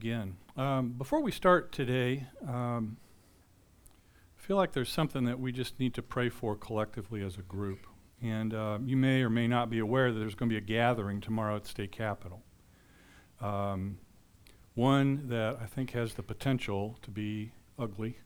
Again, 0.00 0.38
um, 0.56 0.92
before 0.92 1.20
we 1.20 1.30
start 1.30 1.72
today, 1.72 2.26
um, 2.48 2.96
I 4.34 4.40
feel 4.40 4.56
like 4.56 4.72
there's 4.72 4.88
something 4.88 5.24
that 5.24 5.38
we 5.38 5.52
just 5.52 5.78
need 5.78 5.92
to 5.92 6.00
pray 6.00 6.30
for 6.30 6.56
collectively 6.56 7.22
as 7.22 7.36
a 7.36 7.42
group. 7.42 7.86
And 8.22 8.54
uh, 8.54 8.78
you 8.82 8.96
may 8.96 9.20
or 9.20 9.28
may 9.28 9.46
not 9.46 9.68
be 9.68 9.78
aware 9.78 10.10
that 10.10 10.18
there's 10.18 10.34
going 10.34 10.48
to 10.48 10.54
be 10.54 10.56
a 10.56 10.62
gathering 10.62 11.20
tomorrow 11.20 11.56
at 11.56 11.66
State 11.66 11.92
Capitol. 11.92 12.42
Um, 13.42 13.98
one 14.72 15.28
that 15.28 15.58
I 15.60 15.66
think 15.66 15.90
has 15.90 16.14
the 16.14 16.22
potential 16.22 16.96
to 17.02 17.10
be 17.10 17.52
ugly, 17.78 18.20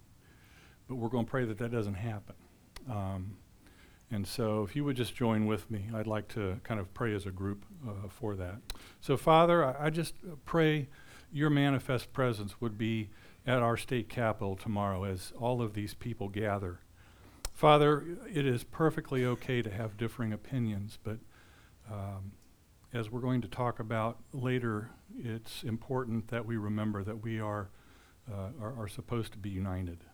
but 0.86 0.94
we're 0.94 1.08
going 1.08 1.24
to 1.24 1.30
pray 1.30 1.44
that 1.44 1.58
that 1.58 1.72
doesn't 1.72 1.94
happen. 1.94 2.36
Um, 2.88 3.36
and 4.12 4.24
so, 4.24 4.62
if 4.62 4.76
you 4.76 4.84
would 4.84 4.94
just 4.94 5.16
join 5.16 5.46
with 5.46 5.68
me, 5.72 5.86
I'd 5.92 6.06
like 6.06 6.28
to 6.34 6.60
kind 6.62 6.78
of 6.78 6.94
pray 6.94 7.16
as 7.16 7.26
a 7.26 7.32
group 7.32 7.64
uh, 7.84 8.08
for 8.08 8.36
that. 8.36 8.60
So, 9.00 9.16
Father, 9.16 9.64
I, 9.64 9.86
I 9.86 9.90
just 9.90 10.14
pray 10.44 10.86
your 11.34 11.50
manifest 11.50 12.12
presence 12.12 12.60
would 12.60 12.78
be 12.78 13.10
at 13.44 13.60
our 13.60 13.76
state 13.76 14.08
capitol 14.08 14.54
tomorrow 14.54 15.02
as 15.02 15.32
all 15.36 15.60
of 15.60 15.74
these 15.74 15.92
people 15.92 16.28
gather. 16.28 16.78
Father, 17.52 18.04
it 18.32 18.46
is 18.46 18.62
perfectly 18.62 19.24
okay 19.24 19.60
to 19.60 19.68
have 19.68 19.96
differing 19.96 20.32
opinions, 20.32 20.96
but 21.02 21.18
um, 21.90 22.32
as 22.92 23.10
we're 23.10 23.20
going 23.20 23.40
to 23.40 23.48
talk 23.48 23.80
about 23.80 24.18
later, 24.32 24.90
it's 25.18 25.64
important 25.64 26.28
that 26.28 26.46
we 26.46 26.56
remember 26.56 27.02
that 27.02 27.22
we 27.22 27.40
are, 27.40 27.68
uh, 28.32 28.50
are, 28.60 28.82
are 28.84 28.88
supposed 28.88 29.32
to 29.32 29.38
be 29.38 29.50
united. 29.50 30.04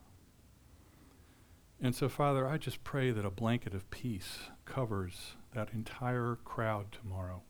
And 1.83 1.95
so, 1.95 2.09
Father, 2.09 2.49
I 2.49 2.57
just 2.57 2.83
pray 2.83 3.11
that 3.11 3.27
a 3.27 3.31
blanket 3.31 3.75
of 3.75 3.91
peace 3.91 4.39
covers 4.65 5.37
that 5.55 5.69
entire 5.75 6.39
crowd 6.45 6.93
tomorrow. 6.93 7.43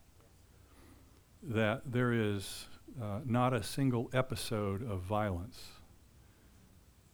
That 1.41 1.83
there 1.85 2.13
is 2.13 2.67
uh, 2.99 3.19
not 3.25 3.53
a 3.53 3.61
single 3.61 4.09
episode 4.13 4.81
of 4.81 5.01
violence 5.01 5.63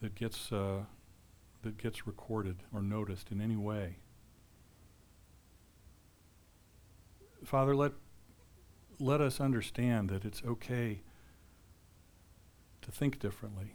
that 0.00 0.14
gets, 0.14 0.50
uh, 0.52 0.84
that 1.62 1.76
gets 1.76 2.06
recorded 2.06 2.62
or 2.72 2.80
noticed 2.80 3.30
in 3.30 3.40
any 3.40 3.56
way. 3.56 3.96
Father, 7.44 7.74
let, 7.74 7.92
let 8.98 9.20
us 9.20 9.40
understand 9.40 10.08
that 10.10 10.24
it's 10.24 10.42
okay 10.44 11.02
to 12.82 12.90
think 12.90 13.18
differently, 13.18 13.74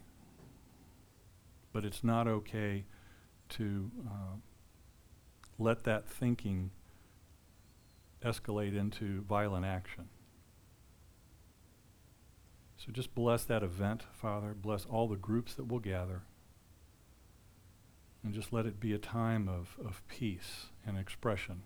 but 1.72 1.86
it's 1.86 2.04
not 2.04 2.28
okay 2.28 2.86
to 3.50 3.92
uh, 4.08 4.36
let 5.60 5.84
that 5.84 6.08
thinking 6.08 6.72
escalate 8.24 8.76
into 8.76 9.22
violent 9.22 9.66
action. 9.66 10.08
So 12.84 12.92
just 12.92 13.16
bless 13.16 13.46
that 13.46 13.64
event, 13.64 14.04
Father. 14.12 14.54
Bless 14.54 14.86
all 14.86 15.08
the 15.08 15.16
groups 15.16 15.54
that 15.54 15.70
will 15.70 15.80
gather. 15.80 16.24
And 18.24 18.34
just 18.34 18.52
let 18.52 18.66
it 18.66 18.80
be 18.80 18.92
a 18.92 18.98
time 18.98 19.48
of, 19.48 19.78
of 19.86 20.06
peace 20.10 20.68
and 20.86 20.98
expression 20.98 21.64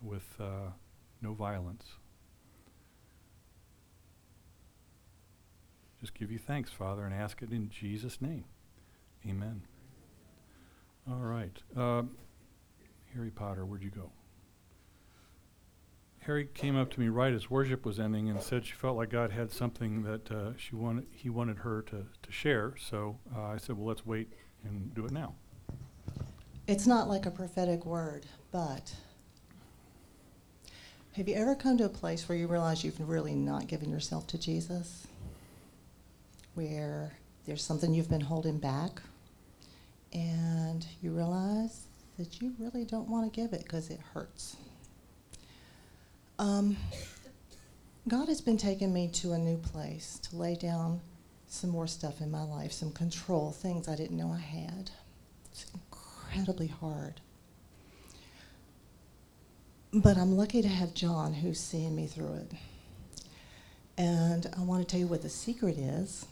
with 0.00 0.36
uh, 0.38 0.70
no 1.20 1.32
violence. 1.32 1.84
Just 6.00 6.14
give 6.14 6.30
you 6.30 6.38
thanks, 6.38 6.70
Father, 6.70 7.04
and 7.04 7.12
ask 7.12 7.42
it 7.42 7.50
in 7.50 7.68
Jesus' 7.68 8.20
name. 8.20 8.44
Amen. 9.28 9.62
All 11.08 11.16
right. 11.16 11.58
Uh, 11.76 12.02
Harry 13.14 13.30
Potter, 13.30 13.66
where'd 13.66 13.82
you 13.82 13.90
go? 13.90 14.10
Harry 16.30 16.48
came 16.54 16.76
up 16.76 16.88
to 16.92 17.00
me 17.00 17.08
right 17.08 17.34
as 17.34 17.50
worship 17.50 17.84
was 17.84 17.98
ending 17.98 18.28
and 18.28 18.40
said 18.40 18.64
she 18.64 18.74
felt 18.74 18.96
like 18.96 19.10
God 19.10 19.32
had 19.32 19.50
something 19.50 20.04
that 20.04 20.30
uh, 20.30 20.52
she 20.56 20.76
wanted, 20.76 21.08
he 21.10 21.28
wanted 21.28 21.56
her 21.56 21.82
to, 21.82 22.06
to 22.22 22.30
share. 22.30 22.74
So 22.78 23.18
uh, 23.36 23.46
I 23.46 23.56
said, 23.56 23.76
well, 23.76 23.88
let's 23.88 24.06
wait 24.06 24.28
and 24.62 24.94
do 24.94 25.04
it 25.04 25.10
now. 25.10 25.34
It's 26.68 26.86
not 26.86 27.08
like 27.08 27.26
a 27.26 27.32
prophetic 27.32 27.84
word, 27.84 28.26
but 28.52 28.94
have 31.14 31.26
you 31.26 31.34
ever 31.34 31.56
come 31.56 31.76
to 31.78 31.86
a 31.86 31.88
place 31.88 32.28
where 32.28 32.38
you 32.38 32.46
realize 32.46 32.84
you've 32.84 33.00
really 33.00 33.34
not 33.34 33.66
given 33.66 33.90
yourself 33.90 34.28
to 34.28 34.38
Jesus? 34.38 35.08
Where 36.54 37.12
there's 37.44 37.64
something 37.64 37.92
you've 37.92 38.08
been 38.08 38.20
holding 38.20 38.58
back, 38.58 39.02
and 40.12 40.86
you 41.02 41.10
realize 41.10 41.86
that 42.18 42.40
you 42.40 42.54
really 42.60 42.84
don't 42.84 43.08
want 43.08 43.32
to 43.32 43.36
give 43.36 43.52
it 43.52 43.64
because 43.64 43.90
it 43.90 43.98
hurts. 44.14 44.54
Um, 46.40 46.78
God 48.08 48.28
has 48.28 48.40
been 48.40 48.56
taking 48.56 48.94
me 48.94 49.08
to 49.08 49.32
a 49.32 49.38
new 49.38 49.58
place 49.58 50.18
to 50.22 50.36
lay 50.36 50.54
down 50.54 51.02
some 51.46 51.68
more 51.68 51.86
stuff 51.86 52.22
in 52.22 52.30
my 52.30 52.42
life, 52.42 52.72
some 52.72 52.92
control, 52.92 53.50
things 53.50 53.88
I 53.88 53.94
didn't 53.94 54.16
know 54.16 54.32
I 54.32 54.40
had. 54.40 54.90
It's 55.52 55.66
incredibly 55.74 56.68
hard. 56.68 57.20
But 59.92 60.16
I'm 60.16 60.34
lucky 60.34 60.62
to 60.62 60.68
have 60.68 60.94
John 60.94 61.34
who's 61.34 61.60
seeing 61.60 61.94
me 61.94 62.06
through 62.06 62.32
it. 62.32 62.52
And 63.98 64.50
I 64.56 64.62
want 64.62 64.80
to 64.80 64.90
tell 64.90 65.00
you 65.00 65.08
what 65.08 65.20
the 65.20 65.28
secret 65.28 65.76
is 65.76 66.24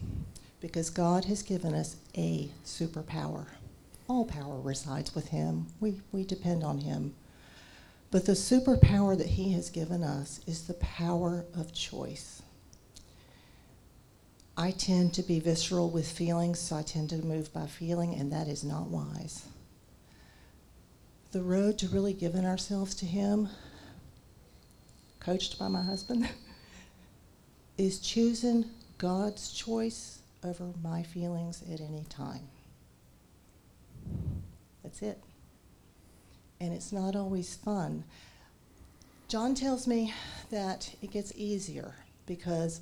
because 0.62 0.88
God 0.88 1.26
has 1.26 1.42
given 1.42 1.74
us 1.74 1.96
a 2.16 2.48
superpower. 2.64 3.44
All 4.08 4.24
power 4.24 4.58
resides 4.58 5.14
with 5.14 5.28
Him, 5.28 5.66
we, 5.80 6.00
we 6.12 6.24
depend 6.24 6.64
on 6.64 6.78
Him. 6.78 7.14
But 8.10 8.24
the 8.24 8.32
superpower 8.32 9.16
that 9.18 9.26
He 9.26 9.52
has 9.52 9.70
given 9.70 10.02
us 10.02 10.40
is 10.46 10.66
the 10.66 10.74
power 10.74 11.44
of 11.54 11.74
choice. 11.74 12.42
I 14.56 14.70
tend 14.72 15.14
to 15.14 15.22
be 15.22 15.38
visceral 15.38 15.90
with 15.90 16.10
feelings, 16.10 16.58
so 16.58 16.76
I 16.76 16.82
tend 16.82 17.10
to 17.10 17.18
move 17.18 17.52
by 17.52 17.66
feeling, 17.66 18.14
and 18.14 18.32
that 18.32 18.48
is 18.48 18.64
not 18.64 18.88
wise. 18.88 19.46
The 21.32 21.42
road 21.42 21.78
to 21.78 21.88
really 21.88 22.14
giving 22.14 22.46
ourselves 22.46 22.94
to 22.96 23.06
Him, 23.06 23.50
coached 25.20 25.58
by 25.58 25.68
my 25.68 25.82
husband, 25.82 26.28
is 27.78 28.00
choosing 28.00 28.64
God's 28.96 29.52
choice 29.52 30.20
over 30.42 30.72
my 30.82 31.02
feelings 31.02 31.62
at 31.72 31.80
any 31.80 32.06
time. 32.08 32.48
That's 34.82 35.02
it 35.02 35.22
and 36.60 36.72
it's 36.72 36.92
not 36.92 37.16
always 37.16 37.54
fun. 37.56 38.04
John 39.28 39.54
tells 39.54 39.86
me 39.86 40.12
that 40.50 40.94
it 41.02 41.10
gets 41.10 41.32
easier 41.36 41.94
because 42.26 42.80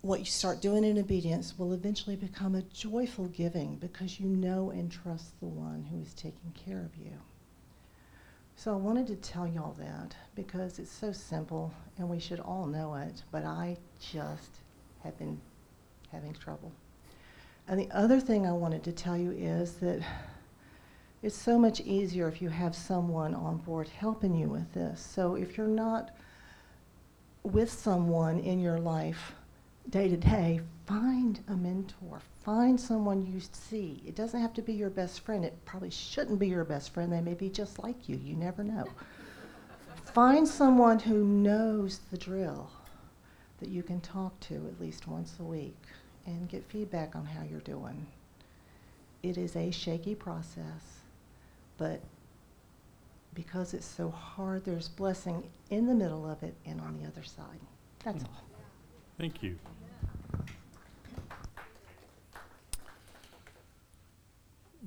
what 0.00 0.18
you 0.18 0.26
start 0.26 0.60
doing 0.60 0.82
in 0.82 0.98
obedience 0.98 1.56
will 1.56 1.72
eventually 1.72 2.16
become 2.16 2.56
a 2.56 2.62
joyful 2.62 3.26
giving 3.28 3.76
because 3.76 4.18
you 4.18 4.26
know 4.26 4.70
and 4.70 4.90
trust 4.90 5.38
the 5.38 5.46
one 5.46 5.86
who 5.90 6.00
is 6.00 6.12
taking 6.14 6.52
care 6.66 6.80
of 6.80 6.96
you. 6.96 7.12
So 8.56 8.72
I 8.72 8.76
wanted 8.76 9.06
to 9.08 9.16
tell 9.16 9.46
y'all 9.46 9.76
that 9.78 10.16
because 10.34 10.78
it's 10.78 10.90
so 10.90 11.12
simple 11.12 11.72
and 11.98 12.08
we 12.08 12.18
should 12.18 12.40
all 12.40 12.66
know 12.66 12.94
it, 12.96 13.22
but 13.30 13.44
I 13.44 13.76
just 14.00 14.50
have 15.04 15.16
been 15.18 15.40
having 16.10 16.34
trouble. 16.34 16.72
And 17.68 17.78
the 17.78 17.90
other 17.92 18.20
thing 18.20 18.46
I 18.46 18.52
wanted 18.52 18.82
to 18.84 18.92
tell 18.92 19.16
you 19.16 19.30
is 19.30 19.74
that 19.74 20.00
it's 21.22 21.36
so 21.36 21.56
much 21.56 21.80
easier 21.80 22.26
if 22.26 22.42
you 22.42 22.48
have 22.48 22.74
someone 22.74 23.34
on 23.34 23.58
board 23.58 23.88
helping 23.88 24.34
you 24.34 24.48
with 24.48 24.72
this. 24.72 25.00
So 25.00 25.36
if 25.36 25.56
you're 25.56 25.68
not 25.68 26.10
with 27.44 27.70
someone 27.70 28.40
in 28.40 28.58
your 28.60 28.78
life 28.78 29.32
day 29.90 30.08
to 30.08 30.16
day, 30.16 30.60
find 30.86 31.40
a 31.48 31.54
mentor. 31.54 32.20
Find 32.44 32.78
someone 32.78 33.24
you 33.24 33.40
see. 33.52 34.02
It 34.04 34.16
doesn't 34.16 34.40
have 34.40 34.52
to 34.54 34.62
be 34.62 34.72
your 34.72 34.90
best 34.90 35.20
friend. 35.20 35.44
It 35.44 35.64
probably 35.64 35.90
shouldn't 35.90 36.40
be 36.40 36.48
your 36.48 36.64
best 36.64 36.92
friend. 36.92 37.12
They 37.12 37.20
may 37.20 37.34
be 37.34 37.48
just 37.48 37.78
like 37.78 38.08
you. 38.08 38.16
You 38.16 38.34
never 38.34 38.64
know. 38.64 38.88
find 40.12 40.46
someone 40.46 40.98
who 40.98 41.24
knows 41.24 42.00
the 42.10 42.18
drill 42.18 42.68
that 43.60 43.68
you 43.68 43.84
can 43.84 44.00
talk 44.00 44.38
to 44.40 44.54
at 44.54 44.80
least 44.80 45.06
once 45.06 45.36
a 45.38 45.44
week 45.44 45.78
and 46.26 46.48
get 46.48 46.64
feedback 46.64 47.14
on 47.14 47.24
how 47.24 47.44
you're 47.44 47.60
doing. 47.60 48.06
It 49.22 49.38
is 49.38 49.54
a 49.54 49.70
shaky 49.70 50.16
process 50.16 51.01
but 51.82 52.00
because 53.34 53.74
it's 53.74 53.86
so 53.86 54.08
hard, 54.08 54.64
there's 54.64 54.88
blessing 54.88 55.42
in 55.70 55.88
the 55.88 55.94
middle 55.94 56.30
of 56.30 56.40
it 56.44 56.54
and 56.64 56.80
on 56.80 56.96
the 56.96 57.04
other 57.08 57.24
side. 57.24 57.58
That's 58.04 58.22
all. 58.22 58.44
Thank 59.18 59.42
you. 59.42 59.58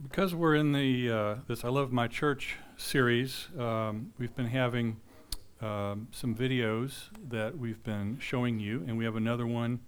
Because 0.04 0.34
we're 0.34 0.56
in 0.56 0.72
the 0.72 1.12
uh, 1.12 1.36
this 1.50 1.66
I 1.66 1.68
Love 1.68 1.92
My 1.92 2.08
Church 2.08 2.56
series, 2.78 3.50
um, 3.60 4.14
we've 4.18 4.36
been 4.36 4.48
having 4.48 4.96
um, 5.60 6.08
some 6.12 6.34
videos 6.34 7.10
that 7.28 7.58
we've 7.58 7.84
been 7.84 8.20
showing 8.22 8.58
you, 8.58 8.86
and 8.88 8.98
we 8.98 9.04
have 9.04 9.18
another 9.18 9.46
one 9.46 9.82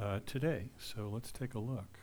uh, 0.00 0.20
today. 0.26 0.66
So 0.78 1.10
let's 1.12 1.32
take 1.32 1.54
a 1.54 1.58
look. 1.58 1.98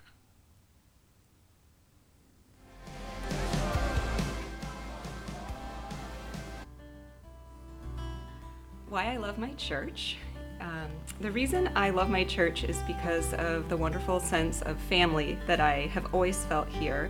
Why 8.94 9.12
I 9.12 9.18
love 9.18 9.40
my 9.40 9.52
church. 9.54 10.18
Um, 10.62 10.88
the 11.20 11.32
reason 11.32 11.68
I 11.76 11.90
love 11.90 12.12
my 12.12 12.24
church 12.24 12.64
is 12.64 12.78
because 12.86 13.34
of 13.34 13.68
the 13.68 13.76
wonderful 13.76 14.20
sense 14.20 14.62
of 14.62 14.78
family 14.82 15.36
that 15.48 15.60
I 15.60 15.88
have 15.88 16.14
always 16.14 16.46
felt 16.46 16.70
here. 16.70 17.10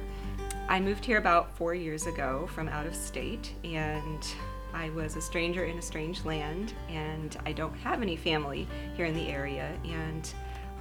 I 0.69 0.79
moved 0.79 1.03
here 1.03 1.17
about 1.17 1.53
four 1.57 1.75
years 1.75 2.07
ago 2.07 2.47
from 2.55 2.69
out 2.69 2.85
of 2.85 2.95
state, 2.95 3.51
and 3.65 4.25
I 4.73 4.91
was 4.91 5.17
a 5.17 5.21
stranger 5.21 5.65
in 5.65 5.77
a 5.77 5.81
strange 5.81 6.23
land, 6.23 6.73
and 6.87 7.35
I 7.45 7.51
don't 7.51 7.75
have 7.79 8.01
any 8.01 8.15
family 8.15 8.65
here 8.95 9.05
in 9.05 9.13
the 9.13 9.27
area. 9.27 9.77
And 9.83 10.33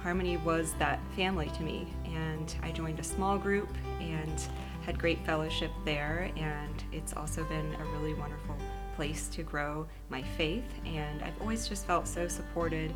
Harmony 0.03 0.35
was 0.35 0.73
that 0.79 0.99
family 1.15 1.49
to 1.55 1.63
me. 1.63 1.87
And 2.05 2.53
I 2.61 2.71
joined 2.71 2.99
a 2.99 3.03
small 3.03 3.37
group 3.37 3.69
and 4.01 4.41
had 4.85 4.99
great 4.99 5.25
fellowship 5.25 5.71
there. 5.85 6.29
And 6.35 6.83
it's 6.91 7.13
also 7.13 7.45
been 7.45 7.73
a 7.75 7.85
really 7.85 8.13
wonderful 8.13 8.57
place 8.95 9.27
to 9.29 9.43
grow 9.43 9.87
my 10.09 10.21
faith. 10.37 10.65
And 10.85 11.21
I've 11.21 11.39
always 11.41 11.67
just 11.67 11.85
felt 11.85 12.07
so 12.07 12.27
supported 12.27 12.93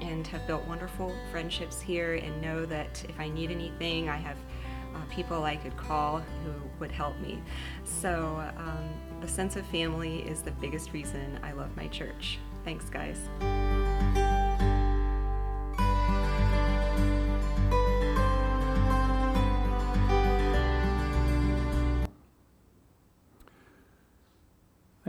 and 0.00 0.26
have 0.28 0.46
built 0.46 0.66
wonderful 0.66 1.14
friendships 1.30 1.80
here 1.80 2.14
and 2.14 2.40
know 2.40 2.64
that 2.66 3.04
if 3.08 3.18
I 3.18 3.28
need 3.28 3.50
anything, 3.50 4.08
I 4.08 4.16
have 4.16 4.36
uh, 4.94 5.00
people 5.10 5.44
I 5.44 5.56
could 5.56 5.76
call 5.76 6.18
who 6.18 6.52
would 6.78 6.92
help 6.92 7.18
me. 7.20 7.40
So 7.84 8.42
um, 8.56 9.20
the 9.20 9.28
sense 9.28 9.56
of 9.56 9.66
family 9.66 10.20
is 10.20 10.42
the 10.42 10.52
biggest 10.52 10.92
reason 10.92 11.38
I 11.42 11.52
love 11.52 11.76
my 11.76 11.88
church. 11.88 12.38
Thanks, 12.64 12.88
guys. 12.88 13.18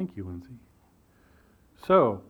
Thank 0.09 0.17
you, 0.17 0.23
Lindsay. 0.23 0.57
So, 1.85 2.23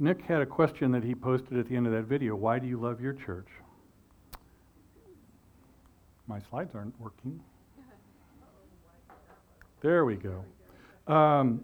Nick 0.00 0.22
had 0.22 0.40
a 0.40 0.46
question 0.46 0.90
that 0.90 1.04
he 1.04 1.14
posted 1.14 1.56
at 1.56 1.68
the 1.68 1.76
end 1.76 1.86
of 1.86 1.92
that 1.92 2.06
video. 2.06 2.34
Why 2.34 2.58
do 2.58 2.66
you 2.66 2.76
love 2.76 3.00
your 3.00 3.12
church? 3.12 3.46
My 6.26 6.40
slides 6.50 6.74
aren't 6.74 7.00
working. 7.00 7.40
There 9.80 10.04
we 10.04 10.16
go. 10.16 10.44
Um, 11.06 11.62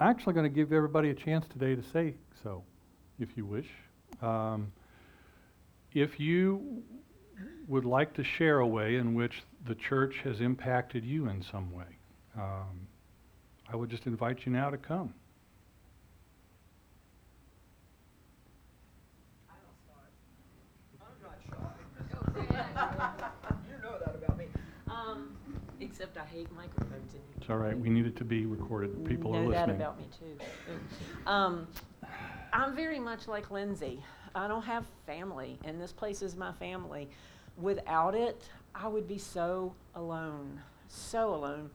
I'm 0.00 0.10
actually 0.10 0.32
going 0.32 0.50
to 0.50 0.54
give 0.54 0.72
everybody 0.72 1.10
a 1.10 1.14
chance 1.14 1.46
today 1.46 1.76
to 1.76 1.82
say 1.92 2.14
so, 2.42 2.64
if 3.20 3.36
you 3.36 3.46
wish. 3.46 3.68
Um, 4.20 4.72
if 5.94 6.18
you 6.18 6.82
would 7.68 7.84
like 7.84 8.14
to 8.14 8.24
share 8.24 8.58
a 8.58 8.66
way 8.66 8.96
in 8.96 9.14
which 9.14 9.44
the 9.64 9.76
church 9.76 10.22
has 10.24 10.40
impacted 10.40 11.04
you 11.04 11.28
in 11.28 11.40
some 11.40 11.70
way, 11.72 11.98
um, 12.36 12.85
I 13.72 13.76
would 13.76 13.90
just 13.90 14.06
invite 14.06 14.46
you 14.46 14.52
now 14.52 14.70
to 14.70 14.76
come. 14.76 15.12
You 22.38 23.82
know 23.82 23.98
that 23.98 24.14
about 24.14 24.38
me. 24.38 24.44
Um, 24.90 25.36
except 25.80 26.16
I 26.16 26.24
hate 26.24 26.50
microphones 26.54 27.12
and 27.12 27.22
you 27.22 27.34
It's 27.40 27.50
all 27.50 27.56
right. 27.56 27.78
We 27.78 27.88
need 27.88 28.06
it 28.06 28.16
to 28.16 28.24
be 28.24 28.46
recorded. 28.46 29.04
People 29.04 29.34
are 29.34 29.42
know 29.42 29.50
that 29.50 29.68
listening. 29.68 29.76
about 29.76 29.98
me 29.98 30.06
too. 30.18 31.30
Um, 31.30 31.66
I'm 32.52 32.74
very 32.74 32.98
much 33.00 33.26
like 33.28 33.50
Lindsay. 33.50 34.02
I 34.34 34.48
don't 34.48 34.62
have 34.62 34.84
family, 35.06 35.58
and 35.64 35.80
this 35.80 35.92
place 35.92 36.22
is 36.22 36.36
my 36.36 36.52
family. 36.52 37.08
Without 37.56 38.14
it, 38.14 38.48
I 38.74 38.86
would 38.86 39.08
be 39.08 39.18
so 39.18 39.74
alone, 39.94 40.60
so 40.88 41.34
alone. 41.34 41.70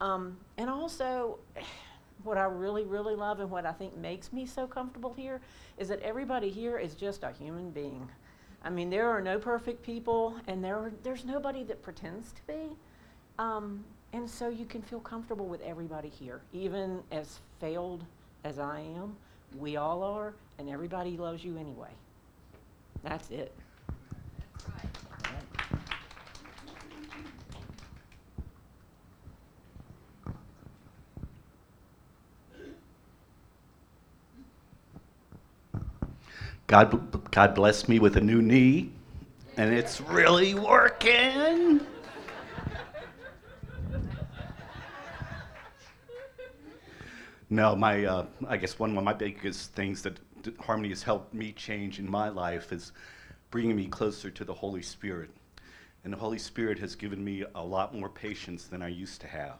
Um, 0.00 0.36
and 0.58 0.68
also, 0.68 1.38
what 2.24 2.36
I 2.36 2.44
really, 2.44 2.84
really 2.84 3.14
love 3.14 3.40
and 3.40 3.50
what 3.50 3.66
I 3.66 3.72
think 3.72 3.96
makes 3.96 4.32
me 4.32 4.46
so 4.46 4.66
comfortable 4.66 5.12
here 5.12 5.40
is 5.78 5.88
that 5.88 6.00
everybody 6.00 6.50
here 6.50 6.78
is 6.78 6.94
just 6.94 7.22
a 7.22 7.30
human 7.30 7.70
being. 7.70 8.08
I 8.62 8.70
mean, 8.70 8.90
there 8.90 9.08
are 9.08 9.20
no 9.20 9.38
perfect 9.38 9.84
people, 9.84 10.34
and 10.48 10.64
there 10.64 10.76
are, 10.76 10.92
there's 11.02 11.24
nobody 11.24 11.62
that 11.64 11.82
pretends 11.82 12.32
to 12.32 12.42
be. 12.46 12.76
Um, 13.38 13.84
and 14.12 14.28
so 14.28 14.48
you 14.48 14.64
can 14.64 14.82
feel 14.82 15.00
comfortable 15.00 15.46
with 15.46 15.60
everybody 15.60 16.08
here, 16.08 16.40
even 16.52 17.02
as 17.12 17.40
failed 17.60 18.04
as 18.44 18.58
I 18.58 18.80
am. 18.80 19.16
We 19.56 19.76
all 19.76 20.02
are, 20.02 20.34
and 20.58 20.68
everybody 20.68 21.16
loves 21.16 21.44
you 21.44 21.58
anyway. 21.58 21.90
That's 23.04 23.30
it. 23.30 23.52
God, 36.66 37.30
God 37.30 37.54
blessed 37.54 37.88
me 37.88 38.00
with 38.00 38.16
a 38.16 38.20
new 38.20 38.42
knee, 38.42 38.90
and 39.56 39.72
it's 39.72 40.00
really 40.00 40.54
working. 40.54 41.80
No, 47.48 47.76
my, 47.76 48.04
uh, 48.04 48.26
I 48.48 48.56
guess 48.56 48.80
one 48.80 48.96
of 48.96 49.04
my 49.04 49.12
biggest 49.12 49.72
things 49.74 50.02
that 50.02 50.18
Harmony 50.58 50.88
has 50.88 51.04
helped 51.04 51.32
me 51.32 51.52
change 51.52 52.00
in 52.00 52.10
my 52.10 52.28
life 52.28 52.72
is 52.72 52.90
bringing 53.52 53.76
me 53.76 53.86
closer 53.86 54.30
to 54.30 54.44
the 54.44 54.52
Holy 54.52 54.82
Spirit. 54.82 55.30
And 56.02 56.12
the 56.12 56.16
Holy 56.16 56.38
Spirit 56.38 56.80
has 56.80 56.96
given 56.96 57.22
me 57.24 57.44
a 57.54 57.62
lot 57.62 57.94
more 57.94 58.08
patience 58.08 58.64
than 58.64 58.82
I 58.82 58.88
used 58.88 59.20
to 59.20 59.28
have. 59.28 59.58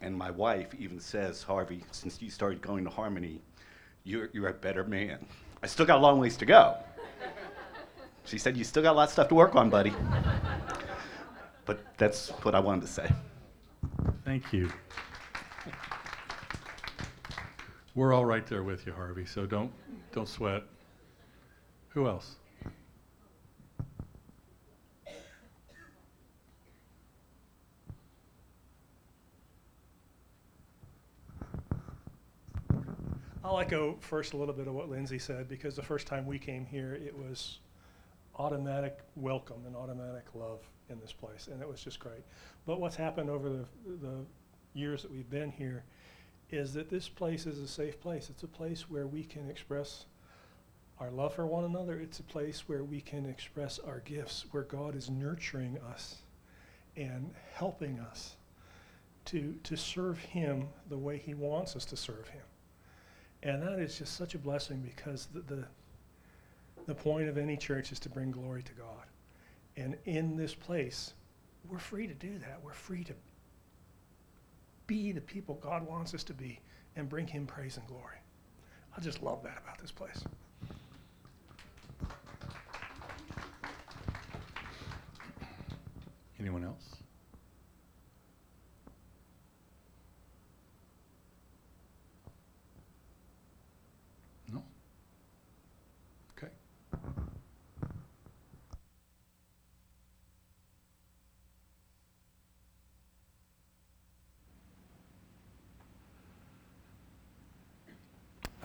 And 0.00 0.16
my 0.16 0.30
wife 0.30 0.68
even 0.78 1.00
says, 1.00 1.42
Harvey, 1.42 1.82
since 1.90 2.22
you 2.22 2.30
started 2.30 2.62
going 2.62 2.84
to 2.84 2.90
Harmony, 2.90 3.40
you're, 4.04 4.30
you're 4.32 4.48
a 4.48 4.52
better 4.52 4.84
man. 4.84 5.26
I 5.64 5.66
still 5.66 5.86
got 5.86 5.96
a 5.96 6.02
long 6.02 6.20
ways 6.20 6.36
to 6.36 6.44
go. 6.44 6.76
She 8.26 8.36
said, 8.36 8.54
You 8.54 8.64
still 8.64 8.82
got 8.82 8.92
a 8.92 8.96
lot 8.98 9.04
of 9.04 9.10
stuff 9.10 9.28
to 9.28 9.34
work 9.34 9.54
on, 9.54 9.70
buddy. 9.70 9.94
But 11.64 11.80
that's 11.96 12.28
what 12.42 12.54
I 12.54 12.60
wanted 12.60 12.82
to 12.82 12.86
say. 12.86 13.10
Thank 14.26 14.52
you. 14.52 14.70
We're 17.94 18.12
all 18.12 18.26
right 18.26 18.46
there 18.46 18.62
with 18.62 18.86
you, 18.86 18.92
Harvey, 18.92 19.24
so 19.24 19.46
don't, 19.46 19.72
don't 20.12 20.28
sweat. 20.28 20.64
Who 21.94 22.08
else? 22.08 22.34
I'll 33.54 33.60
echo 33.60 33.96
first 34.00 34.32
a 34.32 34.36
little 34.36 34.52
bit 34.52 34.66
of 34.66 34.74
what 34.74 34.90
Lindsay 34.90 35.20
said 35.20 35.48
because 35.48 35.76
the 35.76 35.82
first 35.82 36.08
time 36.08 36.26
we 36.26 36.40
came 36.40 36.66
here, 36.66 36.94
it 36.94 37.16
was 37.16 37.60
automatic 38.36 38.98
welcome 39.14 39.62
and 39.64 39.76
automatic 39.76 40.24
love 40.34 40.58
in 40.90 40.98
this 40.98 41.12
place, 41.12 41.46
and 41.46 41.62
it 41.62 41.68
was 41.68 41.80
just 41.80 42.00
great. 42.00 42.24
But 42.66 42.80
what's 42.80 42.96
happened 42.96 43.30
over 43.30 43.48
the, 43.48 43.64
the 44.02 44.24
years 44.74 45.02
that 45.02 45.12
we've 45.12 45.30
been 45.30 45.52
here 45.52 45.84
is 46.50 46.74
that 46.74 46.90
this 46.90 47.08
place 47.08 47.46
is 47.46 47.60
a 47.60 47.68
safe 47.68 48.00
place. 48.00 48.28
It's 48.28 48.42
a 48.42 48.48
place 48.48 48.90
where 48.90 49.06
we 49.06 49.22
can 49.22 49.48
express 49.48 50.06
our 50.98 51.12
love 51.12 51.34
for 51.34 51.46
one 51.46 51.64
another. 51.64 52.00
It's 52.00 52.18
a 52.18 52.24
place 52.24 52.64
where 52.66 52.82
we 52.82 53.00
can 53.00 53.24
express 53.24 53.78
our 53.78 54.00
gifts, 54.00 54.46
where 54.50 54.64
God 54.64 54.96
is 54.96 55.10
nurturing 55.10 55.78
us 55.92 56.16
and 56.96 57.30
helping 57.52 58.00
us 58.00 58.34
to, 59.26 59.54
to 59.62 59.76
serve 59.76 60.18
Him 60.18 60.70
the 60.88 60.98
way 60.98 61.18
He 61.18 61.34
wants 61.34 61.76
us 61.76 61.84
to 61.84 61.96
serve 61.96 62.26
Him. 62.26 62.42
And 63.44 63.62
that 63.62 63.78
is 63.78 63.98
just 63.98 64.16
such 64.16 64.34
a 64.34 64.38
blessing 64.38 64.80
because 64.80 65.28
the, 65.32 65.40
the, 65.40 65.64
the 66.86 66.94
point 66.94 67.28
of 67.28 67.38
any 67.38 67.56
church 67.56 67.92
is 67.92 68.00
to 68.00 68.08
bring 68.08 68.30
glory 68.30 68.62
to 68.62 68.72
God. 68.72 69.06
And 69.76 69.96
in 70.06 70.36
this 70.36 70.54
place, 70.54 71.12
we're 71.68 71.78
free 71.78 72.06
to 72.06 72.14
do 72.14 72.38
that. 72.38 72.58
We're 72.64 72.72
free 72.72 73.04
to 73.04 73.12
be 74.86 75.12
the 75.12 75.20
people 75.20 75.58
God 75.62 75.86
wants 75.86 76.14
us 76.14 76.22
to 76.24 76.34
be 76.34 76.60
and 76.96 77.08
bring 77.08 77.26
Him 77.26 77.46
praise 77.46 77.76
and 77.76 77.86
glory. 77.86 78.18
I 78.96 79.00
just 79.00 79.22
love 79.22 79.42
that 79.42 79.58
about 79.62 79.78
this 79.78 79.90
place. 79.90 80.24
Anyone 86.38 86.64
else? 86.64 86.96
No? 94.52 94.62
Okay. 96.36 96.52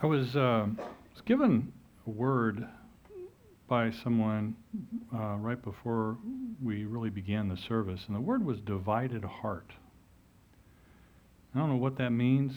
I 0.02 0.06
was, 0.06 0.34
uh, 0.36 0.66
was 1.14 1.22
given 1.26 1.74
a 2.08 2.10
word 2.10 2.66
by 3.68 3.92
someone 3.92 4.56
uh, 5.14 5.36
right 5.36 5.62
before 5.62 6.18
we 6.64 6.86
really 6.86 7.10
began 7.10 7.50
the 7.50 7.58
service, 7.58 8.06
and 8.08 8.16
the 8.16 8.22
word 8.22 8.46
was 8.46 8.62
divided 8.62 9.26
heart. 9.26 9.72
I 11.54 11.60
don't 11.60 11.70
know 11.70 11.76
what 11.76 11.98
that 11.98 12.12
means. 12.12 12.54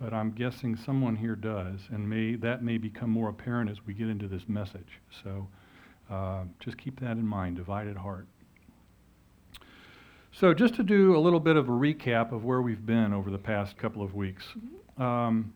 but 0.00 0.14
I'm 0.14 0.30
guessing 0.30 0.76
someone 0.76 1.16
here 1.16 1.34
does, 1.34 1.80
and 1.90 2.08
may, 2.08 2.36
that 2.36 2.62
may 2.62 2.78
become 2.78 3.10
more 3.10 3.28
apparent 3.28 3.68
as 3.70 3.84
we 3.84 3.94
get 3.94 4.08
into 4.08 4.28
this 4.28 4.48
message. 4.48 5.00
So 5.24 5.48
uh, 6.08 6.44
just 6.60 6.78
keep 6.78 7.00
that 7.00 7.12
in 7.12 7.26
mind 7.26 7.56
divided 7.56 7.96
heart. 7.96 8.26
So, 10.30 10.54
just 10.54 10.74
to 10.74 10.84
do 10.84 11.16
a 11.16 11.18
little 11.18 11.40
bit 11.40 11.56
of 11.56 11.68
a 11.68 11.72
recap 11.72 12.30
of 12.30 12.44
where 12.44 12.62
we've 12.62 12.86
been 12.86 13.12
over 13.12 13.30
the 13.30 13.38
past 13.38 13.76
couple 13.76 14.02
of 14.02 14.14
weeks. 14.14 14.44
Um, 14.96 15.52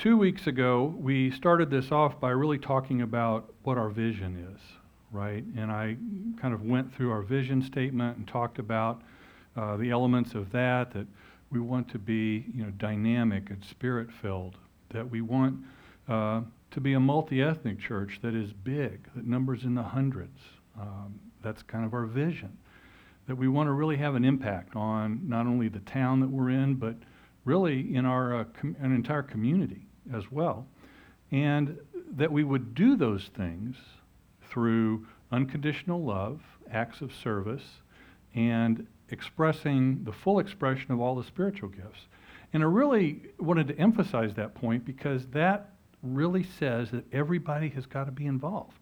two 0.00 0.16
weeks 0.16 0.46
ago, 0.46 0.94
we 0.98 1.30
started 1.30 1.68
this 1.68 1.92
off 1.92 2.18
by 2.18 2.30
really 2.30 2.56
talking 2.56 3.02
about 3.02 3.52
what 3.64 3.76
our 3.76 3.90
vision 3.90 4.50
is, 4.54 4.60
right? 5.12 5.44
And 5.58 5.70
I 5.70 5.98
kind 6.40 6.54
of 6.54 6.62
went 6.62 6.94
through 6.94 7.10
our 7.10 7.20
vision 7.20 7.60
statement 7.60 8.16
and 8.16 8.26
talked 8.26 8.58
about 8.58 9.02
uh, 9.58 9.76
the 9.76 9.90
elements 9.90 10.34
of 10.34 10.50
that, 10.52 10.90
that 10.94 11.06
we 11.50 11.60
want 11.60 11.86
to 11.90 11.98
be, 11.98 12.46
you 12.54 12.64
know, 12.64 12.70
dynamic 12.78 13.50
and 13.50 13.62
spirit-filled, 13.62 14.56
that 14.88 15.08
we 15.08 15.20
want 15.20 15.58
uh, 16.08 16.40
to 16.70 16.80
be 16.80 16.94
a 16.94 17.00
multi-ethnic 17.00 17.78
church 17.78 18.20
that 18.22 18.34
is 18.34 18.54
big, 18.54 19.06
that 19.14 19.26
numbers 19.26 19.64
in 19.64 19.74
the 19.74 19.82
hundreds. 19.82 20.40
Um, 20.80 21.20
that's 21.42 21.62
kind 21.62 21.84
of 21.84 21.92
our 21.92 22.06
vision 22.06 22.56
that 23.26 23.36
we 23.36 23.48
want 23.48 23.66
to 23.66 23.72
really 23.72 23.98
have 23.98 24.14
an 24.14 24.24
impact 24.24 24.74
on 24.74 25.20
not 25.28 25.46
only 25.46 25.68
the 25.68 25.80
town 25.80 26.20
that 26.20 26.30
we're 26.30 26.48
in, 26.48 26.74
but 26.76 26.94
really 27.44 27.94
in 27.94 28.06
our 28.06 28.40
uh, 28.40 28.44
com- 28.58 28.76
an 28.80 28.94
entire 28.94 29.22
community 29.22 29.86
as 30.14 30.30
well. 30.30 30.66
And 31.30 31.78
that 32.16 32.30
we 32.30 32.44
would 32.44 32.74
do 32.74 32.96
those 32.96 33.30
things 33.36 33.76
through 34.50 35.06
unconditional 35.30 36.02
love, 36.02 36.40
acts 36.70 37.00
of 37.00 37.14
service, 37.14 37.62
and 38.34 38.86
expressing 39.10 40.02
the 40.04 40.12
full 40.12 40.38
expression 40.38 40.92
of 40.92 41.00
all 41.00 41.14
the 41.14 41.24
spiritual 41.24 41.68
gifts. 41.68 42.06
And 42.52 42.62
I 42.62 42.66
really 42.66 43.22
wanted 43.38 43.68
to 43.68 43.78
emphasize 43.78 44.34
that 44.34 44.54
point 44.54 44.84
because 44.84 45.26
that 45.26 45.70
really 46.02 46.42
says 46.42 46.90
that 46.90 47.04
everybody 47.12 47.68
has 47.70 47.86
got 47.86 48.04
to 48.04 48.12
be 48.12 48.26
involved 48.26 48.80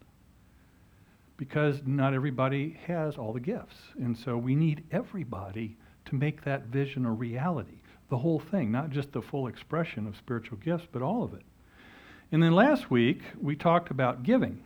because 1.39 1.81
not 1.85 2.13
everybody 2.13 2.77
has 2.85 3.17
all 3.17 3.31
the 3.31 3.39
gifts. 3.39 3.77
And 3.97 4.17
so 4.17 4.37
we 4.37 4.55
need 4.55 4.83
everybody 4.91 5.77
to 6.05 6.15
make 6.15 6.43
that 6.43 6.65
vision 6.65 7.05
a 7.05 7.11
reality. 7.11 7.78
The 8.09 8.17
whole 8.17 8.39
thing, 8.39 8.71
not 8.71 8.89
just 8.89 9.11
the 9.11 9.21
full 9.21 9.47
expression 9.47 10.07
of 10.07 10.17
spiritual 10.17 10.57
gifts, 10.57 10.87
but 10.91 11.01
all 11.01 11.23
of 11.23 11.33
it. 11.33 11.43
And 12.31 12.41
then 12.41 12.53
last 12.53 12.91
week, 12.91 13.21
we 13.41 13.55
talked 13.55 13.91
about 13.91 14.23
giving. 14.23 14.63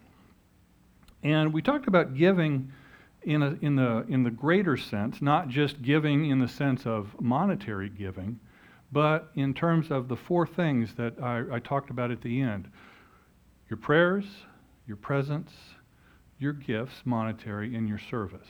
And 1.24 1.54
we 1.54 1.62
talked 1.62 1.88
about 1.88 2.16
giving 2.16 2.72
in, 3.24 3.42
a, 3.42 3.58
in, 3.62 3.76
the, 3.76 4.06
in 4.10 4.24
the 4.24 4.32
greater 4.32 4.76
sense, 4.76 5.22
not 5.22 5.48
just 5.48 5.82
giving 5.82 6.30
in 6.30 6.40
the 6.40 6.48
sense 6.48 6.86
of 6.86 7.16
monetary 7.22 7.90
giving, 7.90 8.40
but 8.92 9.32
in 9.36 9.54
terms 9.54 9.90
of 9.92 10.08
the 10.08 10.16
four 10.16 10.46
things 10.46 10.94
that 10.96 11.22
I, 11.22 11.44
I 11.54 11.60
talked 11.60 11.90
about 11.90 12.12
at 12.12 12.22
the 12.22 12.42
end 12.42 12.70
your 13.70 13.78
prayers, 13.78 14.26
your 14.86 14.98
presence, 14.98 15.52
your 16.38 16.54
gifts, 16.54 17.02
monetary, 17.06 17.76
and 17.76 17.88
your 17.88 17.98
service. 17.98 18.48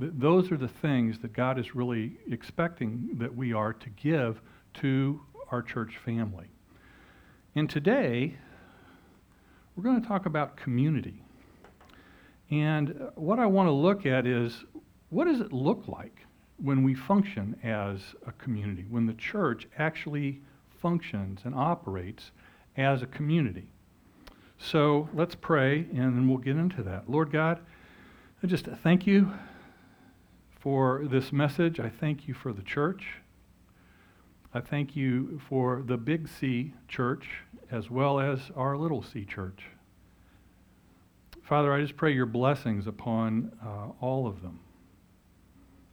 Th- 0.00 0.12
those 0.16 0.50
are 0.50 0.56
the 0.56 0.68
things 0.68 1.18
that 1.20 1.32
God 1.34 1.58
is 1.58 1.74
really 1.74 2.16
expecting 2.30 3.10
that 3.18 3.34
we 3.34 3.52
are 3.52 3.74
to 3.74 3.90
give 3.90 4.40
to 4.74 5.20
our 5.50 5.62
church 5.62 5.98
family. 5.98 6.48
And 7.54 7.68
today, 7.68 8.36
we're 9.76 9.84
going 9.84 10.00
to 10.00 10.08
talk 10.08 10.26
about 10.26 10.56
community. 10.56 11.22
And 12.50 13.10
what 13.14 13.38
I 13.38 13.46
want 13.46 13.66
to 13.66 13.72
look 13.72 14.06
at 14.06 14.26
is 14.26 14.64
what 15.10 15.26
does 15.26 15.40
it 15.40 15.52
look 15.52 15.86
like 15.86 16.26
when 16.56 16.82
we 16.82 16.94
function 16.94 17.56
as 17.62 18.00
a 18.26 18.32
community, 18.32 18.86
when 18.88 19.06
the 19.06 19.14
church 19.14 19.68
actually 19.78 20.40
functions 20.80 21.40
and 21.44 21.54
operates 21.54 22.30
as 22.76 23.02
a 23.02 23.06
community? 23.06 23.70
So 24.58 25.08
let's 25.14 25.34
pray 25.34 25.86
and 25.92 26.16
then 26.16 26.28
we'll 26.28 26.38
get 26.38 26.56
into 26.56 26.82
that. 26.84 27.10
Lord 27.10 27.30
God, 27.30 27.60
I 28.42 28.46
just 28.46 28.66
thank 28.66 29.06
you 29.06 29.32
for 30.60 31.06
this 31.10 31.32
message. 31.32 31.80
I 31.80 31.88
thank 31.88 32.28
you 32.28 32.34
for 32.34 32.52
the 32.52 32.62
church. 32.62 33.14
I 34.52 34.60
thank 34.60 34.94
you 34.94 35.40
for 35.48 35.82
the 35.86 35.96
Big 35.96 36.28
C 36.28 36.74
church 36.86 37.26
as 37.70 37.90
well 37.90 38.20
as 38.20 38.50
our 38.54 38.76
little 38.76 39.02
C 39.02 39.24
church. 39.24 39.64
Father, 41.42 41.72
I 41.72 41.80
just 41.80 41.96
pray 41.96 42.12
your 42.12 42.26
blessings 42.26 42.86
upon 42.86 43.52
uh, 43.64 43.88
all 44.00 44.26
of 44.26 44.42
them. 44.42 44.60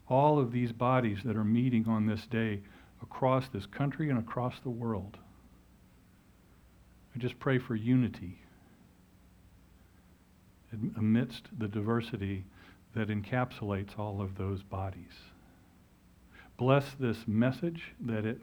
All 0.09 0.37
of 0.37 0.51
these 0.51 0.71
bodies 0.71 1.19
that 1.23 1.35
are 1.35 1.43
meeting 1.43 1.87
on 1.87 2.05
this 2.05 2.25
day 2.27 2.61
across 3.01 3.47
this 3.49 3.65
country 3.65 4.09
and 4.09 4.19
across 4.19 4.59
the 4.59 4.69
world. 4.69 5.17
I 7.15 7.19
just 7.19 7.39
pray 7.39 7.57
for 7.57 7.75
unity 7.75 8.41
amidst 10.97 11.47
the 11.57 11.67
diversity 11.67 12.45
that 12.97 13.09
encapsulates 13.09 13.99
all 13.99 14.21
of 14.21 14.35
those 14.39 14.63
bodies. 14.63 15.13
Bless 16.57 16.95
this 16.99 17.27
message 17.27 17.93
that 17.99 18.25
it 18.25 18.41